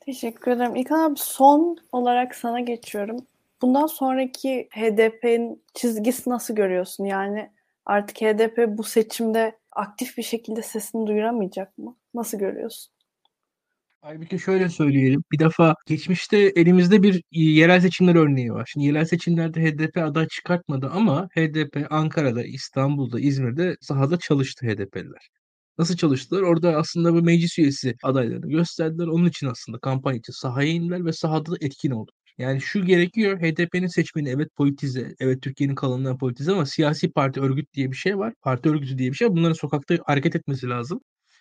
Teşekkür 0.00 0.50
ederim. 0.50 0.76
İlkan 0.76 1.10
abi 1.10 1.18
son 1.18 1.76
olarak 1.92 2.34
sana 2.34 2.60
geçiyorum. 2.60 3.16
Bundan 3.62 3.86
sonraki 3.86 4.68
HDP'nin 4.72 5.64
çizgisi 5.74 6.30
nasıl 6.30 6.54
görüyorsun? 6.54 7.04
Yani 7.04 7.50
artık 7.86 8.16
HDP 8.20 8.78
bu 8.78 8.84
seçimde 8.84 9.58
aktif 9.72 10.16
bir 10.16 10.22
şekilde 10.22 10.62
sesini 10.62 11.06
duyuramayacak 11.06 11.78
mı? 11.78 11.96
Nasıl 12.14 12.38
görüyorsun? 12.38 12.92
Aybüke 14.02 14.38
şöyle 14.38 14.68
söyleyelim. 14.68 15.22
Bir 15.32 15.38
defa 15.38 15.74
geçmişte 15.86 16.38
elimizde 16.38 17.02
bir 17.02 17.22
yerel 17.30 17.80
seçimler 17.80 18.14
örneği 18.14 18.52
var. 18.52 18.68
Şimdi 18.72 18.86
yerel 18.86 19.04
seçimlerde 19.04 19.62
HDP 19.62 19.96
aday 19.98 20.28
çıkartmadı 20.28 20.90
ama 20.94 21.28
HDP 21.34 21.86
Ankara'da, 21.90 22.44
İstanbul'da, 22.44 23.20
İzmir'de 23.20 23.76
sahada 23.80 24.18
çalıştı 24.18 24.66
HDP'liler. 24.66 25.28
Nasıl 25.78 25.96
çalıştılar? 25.96 26.42
Orada 26.42 26.76
aslında 26.76 27.14
bu 27.14 27.22
meclis 27.22 27.58
üyesi 27.58 27.94
adaylarını 28.02 28.48
gösterdiler. 28.50 29.06
Onun 29.06 29.28
için 29.28 29.46
aslında 29.46 29.78
kampanya 29.78 30.18
için 30.18 30.32
sahaya 30.32 30.68
indiler 30.68 31.04
ve 31.04 31.12
sahada 31.12 31.52
da 31.52 31.56
etkin 31.60 31.90
oldu. 31.90 32.12
Yani 32.40 32.60
şu 32.60 32.84
gerekiyor 32.84 33.38
HDP'nin 33.40 33.86
seçmeni 33.86 34.28
evet 34.28 34.56
politize, 34.56 35.14
evet 35.20 35.42
Türkiye'nin 35.42 35.74
kalanından 35.74 36.18
politize 36.18 36.52
ama 36.52 36.66
siyasi 36.66 37.12
parti 37.12 37.40
örgüt 37.40 37.74
diye 37.74 37.90
bir 37.90 37.96
şey 37.96 38.18
var. 38.18 38.34
Parti 38.42 38.68
örgütü 38.68 38.98
diye 38.98 39.10
bir 39.10 39.16
şey 39.16 39.28
var. 39.28 39.36
Bunların 39.36 39.52
sokakta 39.52 39.98
hareket 40.06 40.36
etmesi 40.36 40.68
lazım 40.68 41.00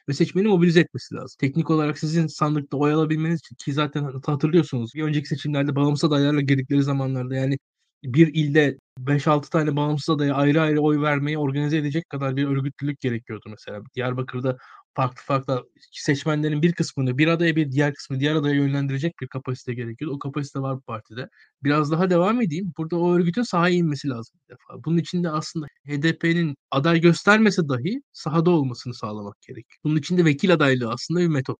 ve 0.09 0.13
seçmeni 0.13 0.47
mobilize 0.47 0.79
etmesi 0.79 1.15
lazım. 1.15 1.35
Teknik 1.39 1.69
olarak 1.69 1.99
sizin 1.99 2.27
sandıkta 2.27 2.77
oy 2.77 2.93
alabilmeniz 2.93 3.39
için 3.39 3.55
ki 3.55 3.73
zaten 3.73 4.03
hatırlıyorsunuz 4.25 4.91
bir 4.95 5.03
önceki 5.03 5.27
seçimlerde 5.27 5.75
bağımsız 5.75 6.11
adaylarla 6.11 6.41
girdikleri 6.41 6.83
zamanlarda 6.83 7.35
yani 7.35 7.57
bir 8.03 8.27
ilde 8.33 8.77
5-6 8.99 9.49
tane 9.49 9.75
bağımsız 9.75 10.09
adaya 10.15 10.33
ayrı 10.35 10.61
ayrı 10.61 10.79
oy 10.81 11.01
vermeyi 11.01 11.37
organize 11.37 11.77
edecek 11.77 12.09
kadar 12.09 12.35
bir 12.35 12.47
örgütlülük 12.47 12.99
gerekiyordu 12.99 13.49
mesela. 13.49 13.81
Diyarbakır'da 13.95 14.57
farklı 14.99 15.23
farklı 15.23 15.69
seçmenlerin 15.91 16.61
bir 16.61 16.73
kısmını 16.73 17.17
bir 17.17 17.27
adaya 17.27 17.55
bir 17.55 17.71
diğer 17.71 17.93
kısmı 17.93 18.19
diğer 18.19 18.35
adaya 18.35 18.55
yönlendirecek 18.55 19.13
bir 19.21 19.27
kapasite 19.27 19.73
gerekiyordu. 19.73 20.15
O 20.15 20.19
kapasite 20.19 20.59
var 20.59 20.77
bu 20.77 20.81
partide. 20.81 21.29
Biraz 21.63 21.91
daha 21.91 22.09
devam 22.09 22.41
edeyim. 22.41 22.73
Burada 22.77 22.95
o 22.99 23.13
örgütün 23.13 23.41
sahaya 23.43 23.75
inmesi 23.75 24.09
lazım 24.09 24.39
bir 24.43 24.53
defa. 24.53 24.83
Bunun 24.85 24.97
için 24.97 25.23
de 25.23 25.29
aslında 25.29 25.67
HDP'nin 25.87 26.55
aday 26.71 27.01
göstermese 27.01 27.69
dahi 27.69 28.01
sahada 28.13 28.49
olmasını 28.51 28.93
sağlamak 28.93 29.41
gerekiyor. 29.41 29.79
Bunun 29.83 29.95
için 29.95 30.17
de 30.17 30.25
vekil 30.25 30.53
adaylığı 30.53 30.89
aslında 30.91 31.19
bir 31.19 31.27
metot. 31.27 31.59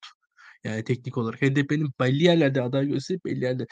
Yani 0.64 0.84
teknik 0.84 1.18
olarak 1.18 1.42
HDP'nin 1.42 1.90
belli 2.00 2.24
yerlerde 2.24 2.62
aday 2.62 2.88
gösterip 2.88 3.26
belli 3.26 3.44
yerde. 3.44 3.66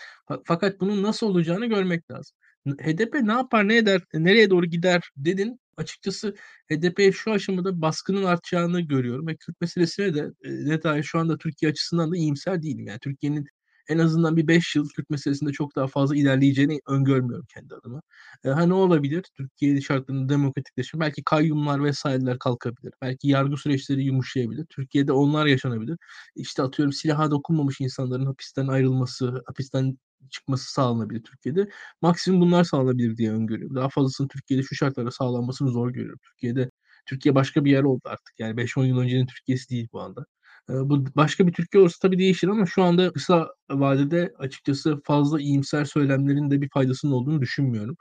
Fakat 0.45 0.80
bunun 0.82 1.03
nasıl 1.03 1.27
olacağını 1.27 1.65
görmek 1.65 2.12
lazım. 2.12 2.38
HDP 2.75 3.15
ne 3.23 3.32
yapar, 3.32 3.67
ne 3.67 3.77
eder, 3.77 4.01
nereye 4.13 4.49
doğru 4.49 4.65
gider 4.65 5.10
dedin. 5.17 5.60
Açıkçası 5.77 6.36
HDP 6.71 7.13
şu 7.13 7.32
aşamada 7.32 7.82
baskının 7.82 8.23
artacağını 8.23 8.82
görüyorum 8.82 9.27
ve 9.27 9.36
Kürt 9.36 9.62
meselesine 9.62 10.13
de 10.15 10.32
e, 10.43 10.49
detay 10.49 11.03
şu 11.03 11.19
anda 11.19 11.38
Türkiye 11.38 11.71
açısından 11.71 12.12
da 12.12 12.17
iyimser 12.17 12.63
değilim. 12.63 12.88
Yani 12.88 12.99
Türkiye'nin 12.99 13.47
en 13.89 13.97
azından 13.97 14.38
bir 14.38 14.47
5 14.47 14.76
yıl 14.76 14.89
Kürt 14.89 15.10
meselesinde 15.10 15.52
çok 15.52 15.76
daha 15.76 15.88
fazla 15.88 16.15
ilerleyeceğini 16.15 16.80
öngörmüyorum 16.88 17.45
kendi 17.54 17.76
adıma. 17.76 18.02
E, 18.45 18.50
ha 18.50 18.65
ne 18.65 18.73
olabilir? 18.73 19.23
Türkiye 19.38 19.82
şartlarında 19.82 20.34
demokratikleşme, 20.34 21.00
belki 21.00 21.23
kayyumlar 21.23 21.84
vesaireler 21.84 22.39
kalkabilir. 22.39 22.93
Belki 23.02 23.28
yargı 23.28 23.58
süreçleri 23.58 24.04
yumuşayabilir. 24.04 24.65
Türkiye'de 24.65 25.12
onlar 25.12 25.45
yaşanabilir. 25.45 25.97
İşte 26.36 26.63
atıyorum 26.63 26.93
silaha 26.93 27.32
dokunmamış 27.32 27.82
insanların 27.82 28.26
hapisten 28.26 28.67
ayrılması, 28.67 29.43
hapisten 29.45 29.97
çıkması 30.30 30.71
sağlanabilir 30.73 31.23
Türkiye'de. 31.23 31.69
Maksimum 32.02 32.41
bunlar 32.41 32.63
sağlanabilir 32.63 33.17
diye 33.17 33.32
öngörüyorum. 33.32 33.76
Daha 33.76 33.89
fazlasını 33.89 34.28
Türkiye'de 34.28 34.63
şu 34.63 34.76
şartlarda 34.76 35.12
sağlanmasını 35.12 35.69
zor 35.71 35.89
görüyorum. 35.89 36.19
Türkiye'de 36.23 36.71
Türkiye 37.06 37.36
başka 37.36 37.65
bir 37.65 37.71
yer 37.71 37.84
oldu 37.84 38.02
artık. 38.06 38.39
Yani 38.39 38.58
5-10 38.58 38.86
yıl 38.86 38.97
öncenin 38.97 39.26
Türkiye'si 39.28 39.69
değil 39.69 39.88
bu 39.93 40.02
anda. 40.02 40.26
Bu 40.69 41.06
başka 41.15 41.47
bir 41.47 41.53
Türkiye 41.53 41.82
olursa 41.82 41.97
tabii 42.01 42.19
değişir 42.19 42.47
ama 42.47 42.65
şu 42.65 42.84
anda 42.84 43.13
kısa 43.13 43.47
vadede 43.69 44.34
açıkçası 44.39 45.01
fazla 45.06 45.41
iyimser 45.41 45.86
söylemlerin 45.86 46.51
de 46.51 46.62
bir 46.62 46.69
faydasının 46.69 47.12
olduğunu 47.12 47.41
düşünmüyorum. 47.41 47.95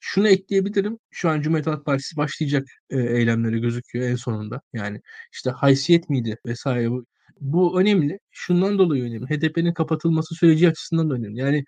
Şunu 0.00 0.28
ekleyebilirim. 0.28 0.98
Şu 1.10 1.28
an 1.30 1.40
Cumhuriyet 1.40 1.66
Halk 1.66 1.86
Partisi 1.86 2.16
başlayacak 2.16 2.68
e, 2.90 2.98
eylemlere 3.00 3.58
gözüküyor 3.58 4.08
en 4.10 4.16
sonunda. 4.16 4.60
Yani 4.72 5.00
işte 5.32 5.50
haysiyet 5.50 6.10
miydi 6.10 6.36
vesaire 6.46 6.90
bu. 6.90 7.06
Bu 7.40 7.80
önemli. 7.80 8.18
Şundan 8.30 8.78
dolayı 8.78 9.04
önemli. 9.04 9.26
HDP'nin 9.26 9.74
kapatılması 9.74 10.34
süreci 10.34 10.68
açısından 10.68 11.10
da 11.10 11.14
önemli. 11.14 11.38
Yani 11.40 11.64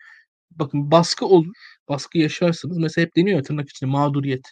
bakın 0.51 0.91
baskı 0.91 1.27
olur. 1.27 1.53
Baskı 1.89 2.19
yaşarsınız. 2.19 2.79
Mesela 2.79 3.07
hep 3.07 3.17
deniyor 3.17 3.37
ya 3.39 3.43
tırnak 3.43 3.71
içinde 3.71 3.91
mağduriyet. 3.91 4.43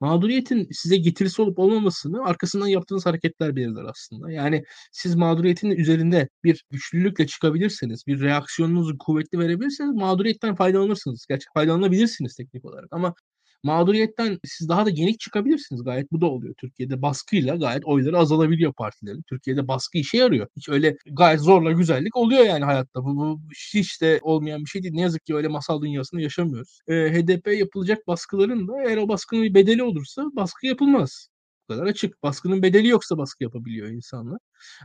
Mağduriyetin 0.00 0.68
size 0.72 0.96
getirisi 0.96 1.42
olup 1.42 1.58
olmamasını 1.58 2.24
arkasından 2.24 2.66
yaptığınız 2.66 3.06
hareketler 3.06 3.56
belirler 3.56 3.84
aslında. 3.84 4.32
Yani 4.32 4.64
siz 4.92 5.14
mağduriyetin 5.14 5.70
üzerinde 5.70 6.28
bir 6.44 6.64
güçlülükle 6.70 7.26
çıkabilirseniz, 7.26 8.06
bir 8.06 8.20
reaksiyonunuzu 8.20 8.98
kuvvetli 8.98 9.38
verebilirseniz 9.38 9.94
mağduriyetten 9.94 10.54
faydalanırsınız. 10.54 11.26
Gerçi 11.28 11.46
faydalanabilirsiniz 11.54 12.34
teknik 12.36 12.64
olarak 12.64 12.88
ama 12.90 13.14
mağduriyetten 13.62 14.38
siz 14.44 14.68
daha 14.68 14.86
da 14.86 14.90
yenik 14.90 15.20
çıkabilirsiniz. 15.20 15.84
Gayet 15.84 16.12
bu 16.12 16.20
da 16.20 16.26
oluyor. 16.26 16.54
Türkiye'de 16.58 17.02
baskıyla 17.02 17.56
gayet 17.56 17.84
oyları 17.84 18.18
azalabiliyor 18.18 18.72
partilerin. 18.72 19.22
Türkiye'de 19.22 19.68
baskı 19.68 19.98
işe 19.98 20.18
yarıyor. 20.18 20.46
Hiç 20.56 20.68
öyle 20.68 20.96
gayet 21.12 21.40
zorla 21.40 21.72
güzellik 21.72 22.16
oluyor 22.16 22.44
yani 22.44 22.64
hayatta. 22.64 23.04
Bu, 23.04 23.16
bu 23.16 23.40
hiç 23.74 24.02
de 24.02 24.18
olmayan 24.22 24.60
bir 24.60 24.70
şey 24.70 24.82
değil. 24.82 24.94
Ne 24.94 25.00
yazık 25.00 25.26
ki 25.26 25.34
öyle 25.34 25.48
masal 25.48 25.82
dünyasında 25.82 26.20
yaşamıyoruz. 26.20 26.80
Ee, 26.88 26.94
HDP 26.94 27.46
yapılacak 27.58 28.06
baskıların 28.06 28.68
da 28.68 28.72
eğer 28.86 28.96
o 28.96 29.08
baskının 29.08 29.54
bedeli 29.54 29.82
olursa 29.82 30.24
baskı 30.36 30.66
yapılmaz. 30.66 31.28
Kadar 31.68 31.86
açık. 31.86 32.22
Baskının 32.22 32.62
bedeli 32.62 32.88
yoksa 32.88 33.18
baskı 33.18 33.44
yapabiliyor 33.44 33.88
insanlar. 33.88 34.38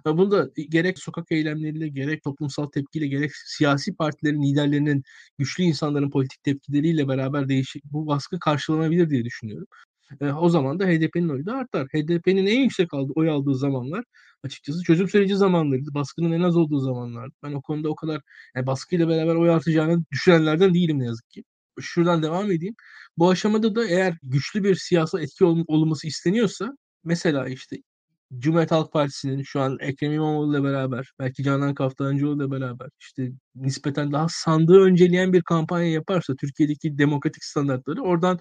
Bunu 0.05 0.31
da 0.31 0.49
gerek 0.69 0.99
sokak 0.99 1.31
eylemleriyle, 1.31 1.87
gerek 1.87 2.23
toplumsal 2.23 2.65
tepkiyle, 2.67 3.07
gerek 3.07 3.31
siyasi 3.35 3.95
partilerin 3.95 4.43
liderlerinin, 4.43 5.03
güçlü 5.37 5.63
insanların 5.63 6.09
politik 6.09 6.43
tepkileriyle 6.43 7.07
beraber 7.07 7.49
değişik 7.49 7.83
bu 7.85 8.07
baskı 8.07 8.39
karşılanabilir 8.39 9.09
diye 9.09 9.25
düşünüyorum. 9.25 9.67
E, 10.21 10.31
o 10.31 10.49
zaman 10.49 10.79
da 10.79 10.85
HDP'nin 10.87 11.29
oyu 11.29 11.45
da 11.45 11.53
artar. 11.53 11.87
HDP'nin 11.87 12.45
en 12.45 12.59
yüksek 12.61 12.93
aldığı, 12.93 13.13
oy 13.15 13.29
aldığı 13.29 13.55
zamanlar 13.55 14.03
açıkçası 14.43 14.83
çözüm 14.83 15.09
süreci 15.09 15.35
zamanlarıydı. 15.35 15.93
Baskının 15.93 16.31
en 16.31 16.41
az 16.41 16.57
olduğu 16.57 16.79
zamanlar. 16.79 17.29
Ben 17.43 17.53
o 17.53 17.61
konuda 17.61 17.89
o 17.89 17.95
kadar 17.95 18.21
yani 18.55 18.67
baskıyla 18.67 19.07
beraber 19.09 19.35
oy 19.35 19.49
artacağını 19.49 20.03
düşünenlerden 20.11 20.73
değilim 20.73 20.99
ne 20.99 21.05
yazık 21.05 21.29
ki. 21.29 21.43
Şuradan 21.81 22.23
devam 22.23 22.51
edeyim. 22.51 22.75
Bu 23.17 23.29
aşamada 23.29 23.75
da 23.75 23.85
eğer 23.87 24.17
güçlü 24.23 24.63
bir 24.63 24.75
siyasal 24.75 25.21
etki 25.21 25.45
ol- 25.45 25.65
olması 25.67 26.07
isteniyorsa 26.07 26.69
mesela 27.03 27.47
işte 27.49 27.77
Cumhuriyet 28.39 28.71
Halk 28.71 28.93
Partisi'nin 28.93 29.43
şu 29.43 29.61
an 29.61 29.77
Ekrem 29.81 30.11
İmamoğlu 30.13 30.55
ile 30.57 30.63
beraber, 30.63 31.11
belki 31.19 31.43
Canan 31.43 31.73
Kaftancıoğlu 31.73 32.43
ile 32.43 32.51
beraber 32.51 32.89
işte 32.99 33.31
nispeten 33.55 34.11
daha 34.11 34.27
sandığı 34.29 34.79
önceleyen 34.81 35.33
bir 35.33 35.41
kampanya 35.41 35.91
yaparsa 35.91 36.35
Türkiye'deki 36.35 36.97
demokratik 36.97 37.43
standartları 37.43 38.01
oradan 38.01 38.39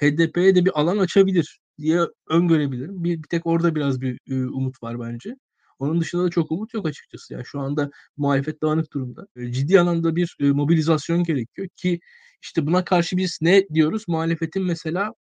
HDP'ye 0.00 0.54
de 0.54 0.64
bir 0.64 0.80
alan 0.80 0.98
açabilir 0.98 1.60
diye 1.78 2.00
öngörebilirim. 2.30 3.04
Bir, 3.04 3.18
bir 3.22 3.28
tek 3.28 3.46
orada 3.46 3.74
biraz 3.74 4.00
bir 4.00 4.18
e, 4.30 4.34
umut 4.46 4.82
var 4.82 5.00
bence. 5.00 5.36
Onun 5.84 6.00
dışında 6.00 6.24
da 6.24 6.30
çok 6.30 6.52
umut 6.52 6.74
yok 6.74 6.86
açıkçası. 6.86 7.34
Yani 7.34 7.44
şu 7.46 7.60
anda 7.60 7.90
muhalefet 8.16 8.62
dağınık 8.62 8.92
durumda. 8.92 9.26
E, 9.36 9.52
ciddi 9.52 9.80
anlamda 9.80 10.16
bir 10.16 10.36
e, 10.40 10.44
mobilizasyon 10.44 11.24
gerekiyor 11.24 11.68
ki 11.76 12.00
işte 12.42 12.66
buna 12.66 12.84
karşı 12.84 13.16
biz 13.16 13.38
ne 13.42 13.68
diyoruz? 13.68 14.04
Muhalefetin 14.08 14.62
mesela 14.64 15.14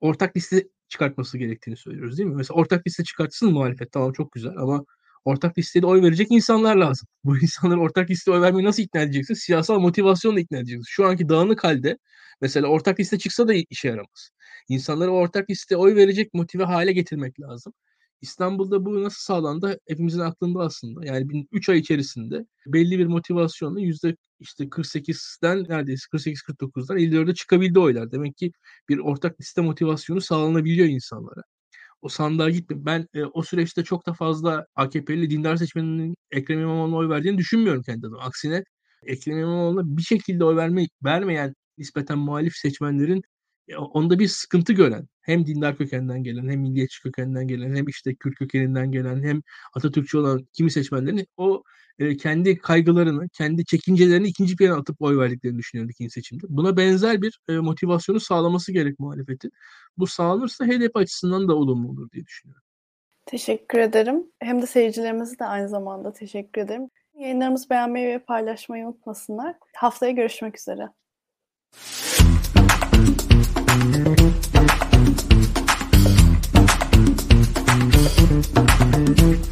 ortak 0.00 0.36
liste 0.36 0.68
çıkartması 0.88 1.38
gerektiğini 1.38 1.76
söylüyoruz 1.76 2.18
değil 2.18 2.28
mi? 2.28 2.36
Mesela 2.36 2.58
ortak 2.60 2.86
liste 2.86 3.04
çıkartsın 3.04 3.52
muhalefet 3.52 3.92
tamam 3.92 4.12
çok 4.12 4.32
güzel 4.32 4.52
ama 4.56 4.84
ortak 5.24 5.58
listede 5.58 5.86
oy 5.86 6.02
verecek 6.02 6.28
insanlar 6.30 6.76
lazım. 6.76 7.08
Bu 7.24 7.38
insanları 7.38 7.80
ortak 7.80 8.10
listeye 8.10 8.36
oy 8.36 8.42
vermeyi 8.42 8.64
nasıl 8.66 8.82
ikna 8.82 9.00
edeceksin? 9.00 9.34
Siyasal 9.34 9.78
motivasyonla 9.80 10.40
ikna 10.40 10.58
edeceksin. 10.58 10.84
Şu 10.88 11.06
anki 11.06 11.28
dağınık 11.28 11.64
halde 11.64 11.98
mesela 12.40 12.66
ortak 12.68 13.00
liste 13.00 13.18
çıksa 13.18 13.48
da 13.48 13.54
işe 13.70 13.88
yaramaz. 13.88 14.30
İnsanları 14.68 15.10
ortak 15.10 15.50
listeye 15.50 15.78
oy 15.78 15.96
verecek 15.96 16.34
motive 16.34 16.64
hale 16.64 16.92
getirmek 16.92 17.40
lazım. 17.40 17.72
İstanbul'da 18.22 18.84
bu 18.84 19.02
nasıl 19.02 19.20
sağlandı? 19.20 19.78
Hepimizin 19.88 20.20
aklında 20.20 20.60
aslında. 20.60 21.06
Yani 21.06 21.46
3 21.52 21.68
ay 21.68 21.78
içerisinde 21.78 22.46
belli 22.66 22.98
bir 22.98 23.06
motivasyonla 23.06 23.80
yüzde 23.80 24.16
işte 24.40 24.68
48'den 24.68 25.64
neredeyse 25.68 26.06
48-49'dan 26.12 26.98
54'e 26.98 27.34
çıkabildi 27.34 27.78
oylar. 27.78 28.12
Demek 28.12 28.36
ki 28.36 28.52
bir 28.88 28.98
ortak 28.98 29.40
liste 29.40 29.60
motivasyonu 29.60 30.20
sağlanabiliyor 30.20 30.88
insanlara. 30.88 31.42
O 32.02 32.08
sandığa 32.08 32.50
gitme. 32.50 32.84
Ben 32.86 33.08
e, 33.14 33.24
o 33.24 33.42
süreçte 33.42 33.84
çok 33.84 34.06
da 34.06 34.12
fazla 34.14 34.66
AKP'li 34.76 35.30
dindar 35.30 35.56
seçmeninin 35.56 36.14
Ekrem 36.30 36.60
İmamoğlu'na 36.60 36.96
oy 36.96 37.08
verdiğini 37.08 37.38
düşünmüyorum 37.38 37.82
kendi 37.82 38.06
adıma. 38.06 38.22
Aksine 38.22 38.64
Ekrem 39.06 39.38
İmamoğlu'na 39.38 39.96
bir 39.96 40.02
şekilde 40.02 40.44
oy 40.44 40.56
verme, 40.56 40.86
vermeyen 41.04 41.54
nispeten 41.78 42.18
muhalif 42.18 42.56
seçmenlerin 42.56 43.22
onda 43.76 44.18
bir 44.18 44.28
sıkıntı 44.28 44.72
gören 44.72 45.08
hem 45.20 45.46
dindar 45.46 45.76
kökenden 45.76 46.22
gelen 46.22 46.48
hem 46.48 46.60
milliyetçi 46.60 47.02
kökenden 47.02 47.48
gelen 47.48 47.76
hem 47.76 47.88
işte 47.88 48.14
Kürt 48.14 48.34
kökeninden 48.34 48.92
gelen 48.92 49.22
hem 49.22 49.42
Atatürkçü 49.74 50.18
olan 50.18 50.46
kimi 50.52 50.70
seçmenlerin 50.70 51.26
o 51.36 51.62
e, 51.98 52.16
kendi 52.16 52.58
kaygılarını, 52.58 53.28
kendi 53.28 53.64
çekincelerini 53.64 54.28
ikinci 54.28 54.56
plana 54.56 54.76
atıp 54.76 55.02
oy 55.02 55.18
verdiklerini 55.18 55.58
düşünüyorum 55.58 55.90
ikinci 55.90 56.10
seçimde. 56.10 56.46
Buna 56.48 56.76
benzer 56.76 57.22
bir 57.22 57.40
e, 57.48 57.52
motivasyonu 57.52 58.20
sağlaması 58.20 58.72
gerek 58.72 58.98
muhalefetin. 58.98 59.52
Bu 59.96 60.06
sağlanırsa 60.06 60.66
HDP 60.66 60.96
açısından 60.96 61.48
da 61.48 61.54
olumlu 61.54 61.88
olur 61.90 62.10
diye 62.10 62.26
düşünüyorum. 62.26 62.62
Teşekkür 63.26 63.78
ederim. 63.78 64.26
Hem 64.40 64.62
de 64.62 64.66
seyircilerimize 64.66 65.38
de 65.38 65.44
aynı 65.44 65.68
zamanda 65.68 66.12
teşekkür 66.12 66.60
ederim. 66.60 66.90
Yayınlarımızı 67.14 67.70
beğenmeyi 67.70 68.08
ve 68.08 68.18
paylaşmayı 68.18 68.86
unutmasınlar. 68.86 69.56
Haftaya 69.76 70.12
görüşmek 70.12 70.58
üzere. 70.58 70.88
Thank 73.72 74.20
you. 79.20 79.51